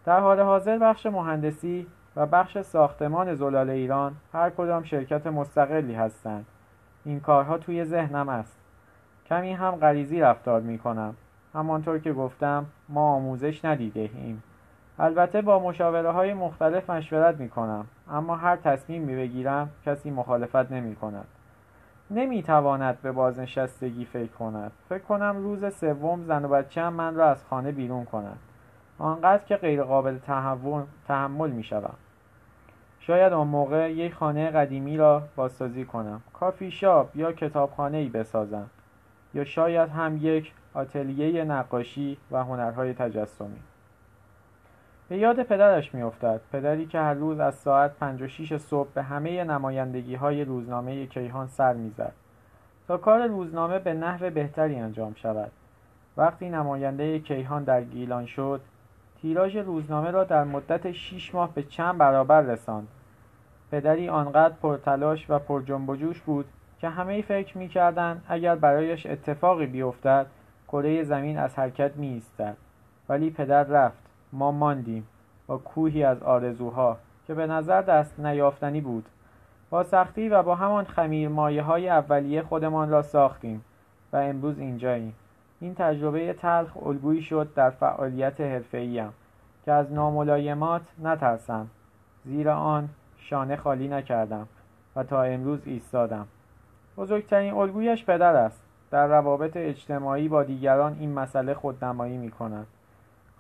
در 0.06 0.20
حال 0.20 0.40
حاضر 0.40 0.78
بخش 0.78 1.06
مهندسی 1.06 1.88
و 2.16 2.26
بخش 2.26 2.62
ساختمان 2.62 3.36
زلال 3.36 3.70
ایران 3.70 4.16
هر 4.34 4.50
کدام 4.50 4.84
شرکت 4.84 5.28
مستقلی 5.28 5.94
هستند. 5.94 6.46
این 7.06 7.20
کارها 7.20 7.58
توی 7.58 7.86
ذهنم 7.86 8.30
است. 8.30 8.58
کمی 9.30 9.54
هم 9.54 9.76
غریزی 9.76 10.20
رفتار 10.20 10.62
می 10.62 10.78
کنم 10.78 11.16
همانطور 11.54 12.00
که 12.00 12.14
گفتم 12.14 12.66
ما 12.90 13.14
آموزش 13.14 13.66
ندیده 13.66 14.00
ایم. 14.00 14.44
البته 15.04 15.42
با 15.42 15.60
مشاوره 15.60 16.12
های 16.12 16.34
مختلف 16.34 16.90
مشورت 16.90 17.40
می 17.40 17.50
کنم 17.50 17.86
اما 18.12 18.36
هر 18.36 18.56
تصمیمی 18.56 19.16
بگیرم 19.16 19.70
کسی 19.86 20.12
مخالفت 20.12 20.72
نمی 20.72 20.96
کند 20.96 21.26
نمی 22.12 22.44
تواند 22.44 23.02
به 23.02 23.12
بازنشستگی 23.12 24.06
فکر 24.06 24.32
کند. 24.32 24.72
فکر 24.90 25.04
کنم 25.04 25.38
روز 25.38 25.74
سوم 25.74 26.24
زن 26.24 26.46
و 26.46 26.48
بچه 26.48 26.82
هم 26.82 26.94
من 26.94 27.16
را 27.16 27.30
از 27.30 27.44
خانه 27.44 27.72
بیرون 27.72 28.06
کند. 28.06 28.38
آنقدر 29.00 29.44
که 29.44 29.56
غیر 29.56 29.84
قابل 29.84 30.18
تحمل 31.08 31.50
می 31.50 31.64
شوم 31.64 31.94
شاید 33.00 33.34
آن 33.34 33.48
موقع 33.48 33.92
یک 33.92 34.14
خانه 34.14 34.50
قدیمی 34.50 34.98
را 34.98 35.24
بازسازی 35.36 35.86
کنم. 35.86 36.22
کافی 36.34 36.72
شاپ 36.72 37.16
یا 37.16 37.32
کتابخانه 37.32 37.98
ای 37.98 38.10
بسازم. 38.10 38.70
یا 39.34 39.44
شاید 39.44 39.90
هم 39.90 40.18
یک 40.22 40.54
آتلیه 40.74 41.44
نقاشی 41.44 42.18
و 42.32 42.44
هنرهای 42.44 42.94
تجسمی. 42.94 43.60
به 45.12 45.18
یاد 45.18 45.44
پدرش 45.44 45.94
میافتد. 45.94 46.42
پدری 46.52 46.86
که 46.86 47.00
هر 47.00 47.14
روز 47.14 47.40
از 47.40 47.56
ساعت 47.56 47.92
پنج 48.00 48.22
و 48.22 48.28
شیش 48.28 48.54
صبح 48.54 48.90
به 48.94 49.04
همه 49.04 49.44
نمایندگی 49.44 50.16
های 50.16 50.44
روزنامه 50.44 51.06
کیهان 51.06 51.48
سر 51.48 51.74
می‌زد 51.74 52.14
تا 52.88 52.98
کار 52.98 53.28
روزنامه 53.28 53.80
به 53.80 53.94
نحو 53.94 54.30
بهتری 54.30 54.76
انجام 54.76 55.14
شود. 55.14 55.52
وقتی 56.18 56.50
نماینده 56.50 57.20
کیهان 57.20 57.64
در 57.64 57.84
گیلان 57.84 58.26
شد 58.26 58.62
تیراژ 59.22 59.56
روزنامه 59.58 60.12
را 60.12 60.24
در 60.24 60.44
مدت 60.44 60.92
شیش 60.92 61.36
ماه 61.36 61.54
به 61.54 61.64
چند 61.64 61.98
برابر 61.98 62.42
رساند. 62.42 62.88
پدری 63.72 64.10
آنقدر 64.10 64.56
پرتلاش 64.62 65.30
و 65.30 65.40
پر 65.40 65.62
جنب 65.62 65.90
و 65.90 65.96
جوش 65.96 66.22
بود 66.22 66.46
که 66.80 66.90
همه 66.90 67.22
فکر 67.22 67.58
می‌کردند 67.58 68.26
اگر 68.28 68.56
برایش 68.56 69.06
اتفاقی 69.06 69.66
بیفتد 69.66 70.26
کره 70.68 71.04
زمین 71.04 71.38
از 71.38 71.56
حرکت 71.56 71.96
می 71.96 72.22
ولی 73.10 73.30
پدر 73.30 73.64
رفت. 73.64 74.11
ما 74.34 74.52
ماندیم 74.52 75.08
با 75.48 75.58
کوهی 75.58 76.04
از 76.04 76.24
آرزوها 76.24 76.98
که 77.28 77.34
به 77.34 77.48
نظر 77.48 77.82
دست 77.82 78.20
نیافتنی 78.20 78.82
بود. 78.82 79.06
با 79.70 79.84
سختی 79.84 80.30
و 80.30 80.44
با 80.44 80.56
همان 80.56 80.86
خمیر 80.86 81.30
مایه 81.30 81.62
های 81.62 81.90
اولیه 81.90 82.42
خودمان 82.42 82.90
را 82.90 83.02
ساختیم 83.02 83.66
و 84.14 84.18
امروز 84.18 84.60
اینجاییم. 84.60 85.14
این 85.60 85.76
تجربه 85.76 86.34
تلخ 86.34 86.88
الگویی 86.88 87.22
شد 87.22 87.54
در 87.56 87.70
فعالیت 87.70 88.42
حرفه‌ایم 88.42 89.14
که 89.66 89.72
از 89.72 89.94
ناملایمات 89.94 90.82
نترسم. 91.04 91.68
زیر 92.26 92.50
آن 92.50 92.90
شانه 93.18 93.56
خالی 93.56 93.88
نکردم 93.88 94.48
و 94.96 95.04
تا 95.04 95.24
امروز 95.24 95.60
ایستادم. 95.66 96.28
بزرگترین 96.98 97.54
الگویش 97.54 98.06
پدر 98.06 98.36
است. 98.36 98.64
در 98.92 99.08
روابط 99.08 99.58
اجتماعی 99.58 100.28
با 100.28 100.44
دیگران 100.44 100.98
این 101.00 101.14
مسئله 101.14 101.54
خودنمایی 101.54 102.18
می 102.18 102.32
کند 102.32 102.68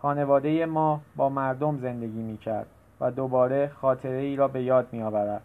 خانواده 0.01 0.65
ما 0.65 1.01
با 1.15 1.29
مردم 1.29 1.77
زندگی 1.77 2.21
می 2.21 2.37
کرد 2.37 2.67
و 3.01 3.11
دوباره 3.11 3.71
خاطره 3.81 4.17
ای 4.17 4.35
را 4.35 4.47
به 4.47 4.63
یاد 4.63 4.87
می 4.91 5.01
آورد. 5.01 5.41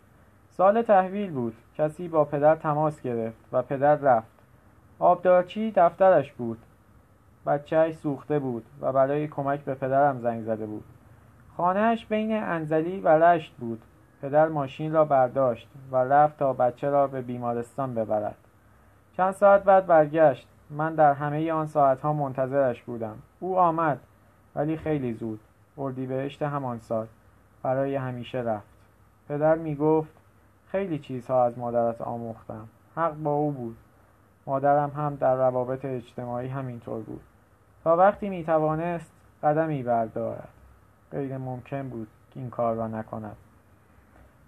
سال 0.51 0.83
تحویل 0.83 1.31
بود. 1.31 1.57
کسی 1.79 2.09
با 2.09 2.25
پدر 2.25 2.55
تماس 2.55 3.03
گرفت 3.03 3.37
و 3.53 3.63
پدر 3.63 3.95
رفت. 3.95 4.29
آبدارچی 4.99 5.73
دفترش 5.77 6.33
بود. 6.33 6.59
بچهش 7.47 7.95
سوخته 7.95 8.39
بود 8.39 8.65
و 8.81 8.93
برای 8.93 9.29
کمک 9.29 9.61
به 9.61 9.75
پدرم 9.75 10.21
زنگ 10.21 10.43
زده 10.43 10.67
بود. 10.67 10.85
خانهش 11.57 12.07
بین 12.07 12.43
انزلی 12.43 13.01
و 13.01 13.09
رشت 13.09 13.55
بود. 13.57 13.83
پدر 14.23 14.49
ماشین 14.49 14.93
را 14.93 15.05
برداشت 15.05 15.69
و 15.93 15.97
رفت 15.97 16.39
تا 16.39 16.53
بچه 16.53 16.91
را 16.91 17.07
به 17.07 17.23
بیمارستان 17.23 17.95
ببرد. 17.95 18.37
چند 19.17 19.33
ساعت 19.33 19.65
بعد 19.65 19.87
برگشت. 19.87 20.49
من 20.71 20.95
در 20.95 21.13
همه 21.13 21.53
آن 21.53 21.67
ساعتها 21.67 22.13
منتظرش 22.13 22.83
بودم. 22.83 23.17
او 23.41 23.59
آمد. 23.59 24.01
ولی 24.57 24.77
خیلی 24.77 25.13
زود 25.13 25.41
اردیبهشت 25.79 26.43
همان 26.43 26.79
سال. 26.79 27.07
برای 27.63 27.95
همیشه 27.95 28.39
رفت. 28.39 28.67
پدر 29.29 29.55
می 29.55 29.75
گفت 29.75 30.13
خیلی 30.69 30.99
چیزها 30.99 31.45
از 31.45 31.59
مادرت 31.59 32.01
آموختم. 32.01 32.69
حق 32.97 33.15
با 33.15 33.35
او 33.35 33.53
بود. 33.53 33.77
مادرم 34.47 34.91
هم 34.91 35.15
در 35.15 35.37
روابط 35.37 35.85
اجتماعی 35.85 36.49
همینطور 36.49 37.03
بود. 37.03 37.21
تا 37.85 37.97
وقتی 37.97 38.29
می 38.29 38.45
توانست 38.45 39.13
قدمی 39.43 39.83
بردارد. 39.83 40.49
غیر 41.13 41.39
ممکن 41.39 41.89
بود 41.89 42.09
این 42.35 42.51
کار 42.51 42.75
را 42.75 42.89
نکند. 42.89 43.37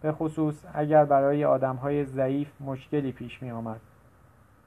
به 0.01 0.13
خصوص 0.13 0.65
اگر 0.75 1.05
برای 1.05 1.43
های 1.83 2.05
ضعیف 2.05 2.49
مشکلی 2.61 3.13
پیش 3.13 3.43
می 3.43 3.51
آمد 3.51 3.81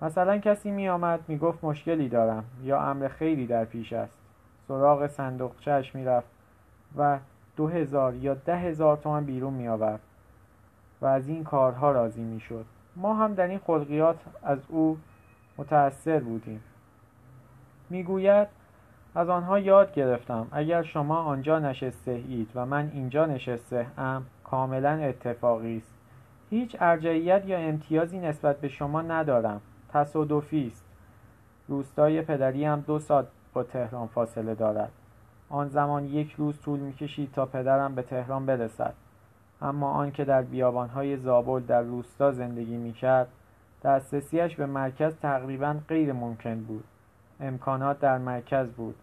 مثلا 0.01 0.37
کسی 0.37 0.71
می 0.71 0.89
آمد 0.89 1.19
می 1.27 1.37
گفت 1.37 1.63
مشکلی 1.63 2.09
دارم 2.09 2.43
یا 2.63 2.81
امر 2.81 3.07
خیلی 3.07 3.47
در 3.47 3.65
پیش 3.65 3.93
است. 3.93 4.20
سراغ 4.67 5.09
می 5.93 6.05
رفت 6.05 6.27
و 6.97 7.19
دو 7.55 7.67
هزار 7.67 8.15
یا 8.15 8.33
ده 8.33 8.57
هزار 8.57 8.97
تومن 8.97 9.25
بیرون 9.25 9.53
می 9.53 9.67
آورد 9.67 9.99
و 11.01 11.05
از 11.05 11.27
این 11.27 11.43
کارها 11.43 11.91
راضی 11.91 12.23
می 12.23 12.39
شد 12.39 12.65
ما 12.95 13.13
هم 13.13 13.33
در 13.33 13.47
این 13.47 13.59
خلقیات 13.59 14.17
از 14.43 14.59
او 14.69 14.97
متأثر 15.57 16.19
بودیم. 16.19 16.63
می‌گوید 17.89 18.47
از 19.15 19.29
آنها 19.29 19.59
یاد 19.59 19.93
گرفتم. 19.93 20.47
اگر 20.51 20.83
شما 20.83 21.17
آنجا 21.17 21.59
نشسته 21.59 22.11
اید 22.11 22.49
و 22.55 22.65
من 22.65 22.91
اینجا 22.93 23.25
نشسته 23.25 23.87
ام 23.97 24.25
کاملا 24.43 24.89
اتفاقی 24.89 25.77
است. 25.77 25.93
هیچ 26.49 26.77
ارجعیت 26.79 27.45
یا 27.45 27.57
امتیازی 27.57 28.19
نسبت 28.19 28.57
به 28.57 28.67
شما 28.67 29.01
ندارم. 29.01 29.61
تصادفی 29.93 30.67
است. 30.67 30.85
روستای 31.67 32.21
پدری 32.21 32.65
هم 32.65 32.79
دو 32.79 32.99
ساعت 32.99 33.27
با 33.53 33.63
تهران 33.63 34.07
فاصله 34.07 34.55
دارد. 34.55 34.91
آن 35.49 35.67
زمان 35.69 36.05
یک 36.05 36.33
روز 36.37 36.61
طول 36.61 36.79
می‌کشید 36.79 37.31
تا 37.31 37.45
پدرم 37.45 37.95
به 37.95 38.01
تهران 38.01 38.45
برسد. 38.45 38.93
اما 39.61 39.91
آنکه 39.91 40.25
در 40.25 40.41
بیابانهای 40.41 41.17
زابل 41.17 41.59
در 41.59 41.81
روستا 41.81 42.31
زندگی 42.31 42.77
می‌کرد 42.77 43.27
دسترسیش 43.83 44.55
به 44.55 44.65
مرکز 44.65 45.15
تقریبا 45.15 45.75
غیر 45.87 46.13
ممکن 46.13 46.59
بود. 46.63 46.83
امکانات 47.39 47.99
در 47.99 48.17
مرکز 48.17 48.71
بود. 48.71 48.95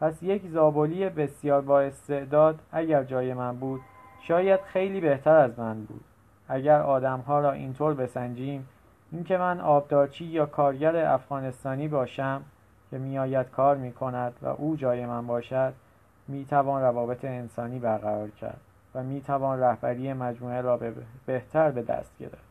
پس 0.00 0.22
یک 0.22 0.48
زابلی 0.48 1.08
بسیار 1.08 1.60
با 1.60 1.80
استعداد 1.80 2.58
اگر 2.72 3.04
جای 3.04 3.34
من 3.34 3.56
بود 3.56 3.80
شاید 4.22 4.60
خیلی 4.60 5.00
بهتر 5.00 5.36
از 5.36 5.58
من 5.58 5.84
بود. 5.84 6.04
اگر 6.48 6.80
آدمها 6.80 7.40
را 7.40 7.52
اینطور 7.52 7.94
بسنجیم 7.94 8.68
اینکه 9.12 9.38
من 9.38 9.60
آبدارچی 9.60 10.24
یا 10.24 10.46
کارگر 10.46 10.96
افغانستانی 10.96 11.88
باشم 11.88 12.42
که 12.90 12.98
میآید 12.98 13.50
کار 13.50 13.76
می 13.76 13.92
کند 13.92 14.32
و 14.42 14.46
او 14.46 14.76
جای 14.76 15.06
من 15.06 15.26
باشد 15.26 15.74
می 16.28 16.44
توان 16.44 16.82
روابط 16.82 17.24
انسانی 17.24 17.78
برقرار 17.78 18.30
کرد 18.30 18.60
و 18.94 19.02
می 19.02 19.20
توان 19.20 19.60
رهبری 19.60 20.12
مجموعه 20.12 20.60
را 20.60 20.80
بهتر 21.26 21.70
به 21.70 21.82
دست 21.82 22.18
گرفت. 22.18 22.46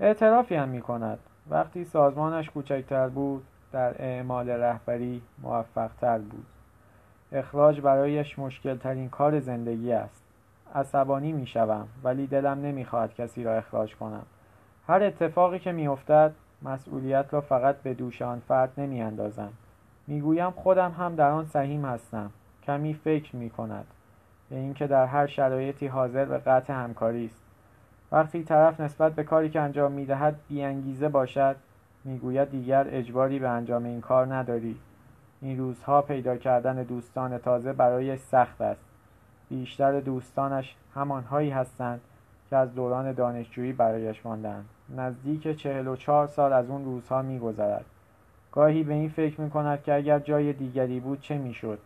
اعترافی 0.00 0.54
هم 0.54 0.68
می 0.68 0.80
کند 0.80 1.18
وقتی 1.50 1.84
سازمانش 1.84 2.50
کوچکتر 2.50 3.08
بود 3.08 3.44
در 3.72 4.02
اعمال 4.02 4.50
رهبری 4.50 5.22
موفقتر 5.42 6.18
بود. 6.18 6.46
اخراج 7.32 7.80
برایش 7.80 8.38
مشکل 8.38 8.76
ترین 8.76 9.08
کار 9.08 9.40
زندگی 9.40 9.92
است. 9.92 10.24
عصبانی 10.74 11.32
می 11.32 11.46
شوم 11.46 11.88
ولی 12.04 12.26
دلم 12.26 12.60
نمی‌خواهد 12.60 13.14
کسی 13.14 13.44
را 13.44 13.56
اخراج 13.56 13.96
کنم. 13.96 14.26
هر 14.88 15.02
اتفاقی 15.02 15.58
که 15.58 15.72
میافتد 15.72 16.32
مسئولیت 16.62 17.26
را 17.30 17.40
فقط 17.40 17.76
به 17.76 17.94
دوش 17.94 18.22
آن 18.22 18.42
فرد 18.48 18.72
نمی 18.78 19.02
اندازم 19.02 19.52
می‌گویم 20.06 20.50
خودم 20.50 20.92
هم 20.92 21.14
در 21.14 21.30
آن 21.30 21.46
سهیم 21.46 21.84
هستم. 21.84 22.30
کمی 22.66 22.94
فکر 22.94 23.36
می 23.36 23.50
کند 23.50 23.86
به 24.50 24.56
اینکه 24.56 24.86
در 24.86 25.06
هر 25.06 25.26
شرایطی 25.26 25.86
حاضر 25.86 26.24
به 26.24 26.38
قطع 26.38 26.72
همکاری 26.72 27.26
است. 27.26 27.42
وقتی 28.12 28.42
طرف 28.42 28.80
نسبت 28.80 29.12
به 29.12 29.24
کاری 29.24 29.50
که 29.50 29.60
انجام 29.60 29.92
می‌دهد 29.92 30.40
بیانگیزه 30.48 31.08
باشد 31.08 31.56
می‌گوید 32.04 32.50
دیگر 32.50 32.86
اجباری 32.90 33.38
به 33.38 33.48
انجام 33.48 33.84
این 33.84 34.00
کار 34.00 34.34
نداری. 34.34 34.76
این 35.40 35.58
روزها 35.58 36.02
پیدا 36.02 36.36
کردن 36.36 36.82
دوستان 36.82 37.38
تازه 37.38 37.72
برایش 37.72 38.20
سخت 38.20 38.60
است. 38.60 38.84
بیشتر 39.48 40.00
دوستانش 40.00 40.76
همانهایی 40.94 41.50
هستند 41.50 42.00
که 42.50 42.56
از 42.56 42.74
دوران 42.74 43.12
دانشجویی 43.12 43.72
برایش 43.72 44.26
ماندند 44.26 44.68
نزدیک 44.96 45.56
چهل 45.56 45.88
و 45.88 45.96
چهار 45.96 46.26
سال 46.26 46.52
از 46.52 46.70
اون 46.70 46.84
روزها 46.84 47.22
میگذرد. 47.22 47.84
گاهی 48.52 48.82
به 48.82 48.94
این 48.94 49.08
فکر 49.08 49.40
می 49.40 49.50
کند 49.50 49.82
که 49.82 49.94
اگر 49.94 50.18
جای 50.18 50.52
دیگری 50.52 51.00
بود 51.00 51.20
چه 51.20 51.38
می‌شد؟ 51.38 51.78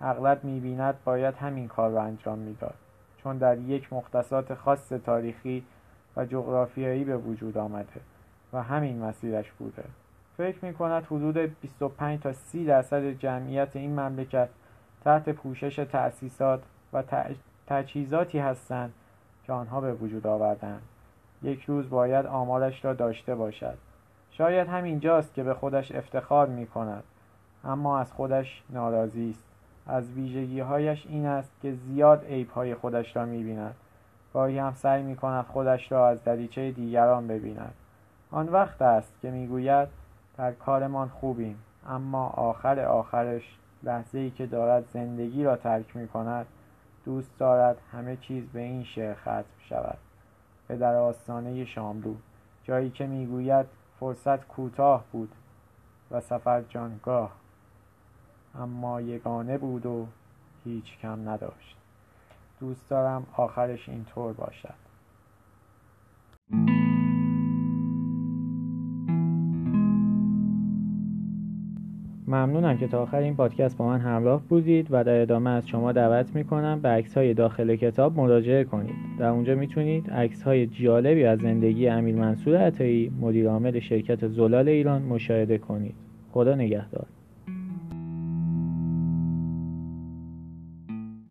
اغلب 0.00 0.44
می‌بیند 0.44 0.94
باید 1.04 1.34
همین 1.34 1.68
کار 1.68 1.90
را 1.90 2.02
انجام 2.02 2.38
می‌داد. 2.38 2.74
چون 3.22 3.38
در 3.38 3.58
یک 3.58 3.92
مختصات 3.92 4.54
خاص 4.54 4.88
تاریخی 4.88 5.64
و 6.16 6.24
جغرافیایی 6.24 7.04
به 7.04 7.16
وجود 7.16 7.58
آمده 7.58 8.00
و 8.52 8.62
همین 8.62 8.98
مسیرش 8.98 9.52
بوده. 9.52 9.84
فکر 10.36 10.64
می 10.64 10.74
کند 10.74 11.04
حدود 11.04 11.36
25 11.36 12.20
تا 12.20 12.32
30 12.32 12.64
درصد 12.64 13.10
جمعیت 13.10 13.76
این 13.76 14.00
مملکت 14.00 14.48
تحت 15.04 15.28
پوشش 15.28 15.76
تأسیسات 15.76 16.62
و 16.92 17.02
تجهیزاتی 17.66 18.38
هستند 18.38 18.92
که 19.46 19.52
آنها 19.52 19.80
به 19.80 19.92
وجود 19.92 20.26
آوردند 20.26 20.82
یک 21.44 21.64
روز 21.64 21.90
باید 21.90 22.26
آمارش 22.26 22.84
را 22.84 22.92
داشته 22.92 23.34
باشد. 23.34 23.74
شاید 24.30 24.68
همین 24.68 25.00
جاست 25.00 25.34
که 25.34 25.42
به 25.42 25.54
خودش 25.54 25.92
افتخار 25.92 26.46
می 26.46 26.66
کند 26.66 27.04
اما 27.64 27.98
از 27.98 28.12
خودش 28.12 28.62
ناراضی 28.70 29.30
است. 29.30 29.44
از 29.86 30.10
ویژگی 30.10 30.60
هایش 30.60 31.06
این 31.08 31.26
است 31.26 31.50
که 31.62 31.72
زیاد 31.72 32.24
عیب 32.24 32.50
های 32.50 32.74
خودش 32.74 33.16
را 33.16 33.24
می 33.24 33.42
بیند 33.42 33.74
گاهی 34.34 34.58
هم 34.58 34.74
سعی 34.74 35.02
می 35.02 35.16
کند 35.16 35.44
خودش 35.44 35.92
را 35.92 36.08
از 36.08 36.24
دریچه 36.24 36.70
دیگران 36.70 37.28
ببیند. 37.28 37.74
آن 38.30 38.48
وقت 38.48 38.82
است 38.82 39.12
که 39.22 39.30
می‌گوید 39.30 39.88
در 40.38 40.52
کارمان 40.52 41.08
خوبیم 41.08 41.58
اما 41.88 42.26
آخر 42.26 42.80
آخرش 42.80 43.58
لحظه 43.82 44.18
ای 44.18 44.30
که 44.30 44.46
دارد 44.46 44.84
زندگی 44.92 45.44
را 45.44 45.56
ترک 45.56 45.96
می 45.96 46.08
کند 46.08 46.46
دوست 47.04 47.38
دارد 47.38 47.76
همه 47.92 48.16
چیز 48.16 48.44
به 48.44 48.60
این 48.60 48.84
شعر 48.84 49.14
ختم 49.14 49.44
شود. 49.68 49.98
به 50.68 50.76
در 50.76 50.94
آستانه 50.94 51.64
شاملو. 51.64 52.14
جایی 52.64 52.90
که 52.90 53.06
می‌گوید 53.06 53.66
فرصت 54.00 54.48
کوتاه 54.48 55.04
بود 55.12 55.32
و 56.10 56.20
سفر 56.20 56.62
جانگاه 56.62 57.32
اما 58.54 59.00
یگانه 59.00 59.58
بود 59.58 59.86
و 59.86 60.06
هیچ 60.64 60.98
کم 60.98 61.28
نداشت. 61.28 61.76
دوست 62.60 62.88
دارم 62.90 63.26
آخرش 63.36 63.88
اینطور 63.88 64.32
باشد. 64.32 64.74
ممنونم 72.34 72.78
که 72.78 72.86
تا 72.86 73.02
آخر 73.02 73.18
این 73.18 73.36
پادکست 73.36 73.76
با 73.76 73.86
من 73.86 74.00
همراه 74.00 74.42
بودید 74.48 74.86
و 74.90 75.04
در 75.04 75.20
ادامه 75.20 75.50
از 75.50 75.68
شما 75.68 75.92
دعوت 75.92 76.34
می‌کنم 76.34 76.80
به 76.80 76.88
عکس 76.88 77.14
های 77.16 77.34
داخل 77.34 77.76
کتاب 77.76 78.16
مراجعه 78.16 78.64
کنید. 78.64 78.94
در 79.18 79.28
اونجا 79.28 79.54
می‌تونید 79.54 80.10
عکس 80.10 80.42
های 80.42 80.66
جالبی 80.66 81.24
از 81.24 81.38
زندگی 81.38 81.88
امیر 81.88 82.14
منصور 82.14 82.56
عطایی 82.56 83.12
مدیر 83.20 83.48
عامل 83.48 83.80
شرکت 83.80 84.28
زلال 84.28 84.68
ایران 84.68 85.02
مشاهده 85.02 85.58
کنید. 85.58 85.94
خدا 86.32 86.54
نگهدار. 86.54 87.06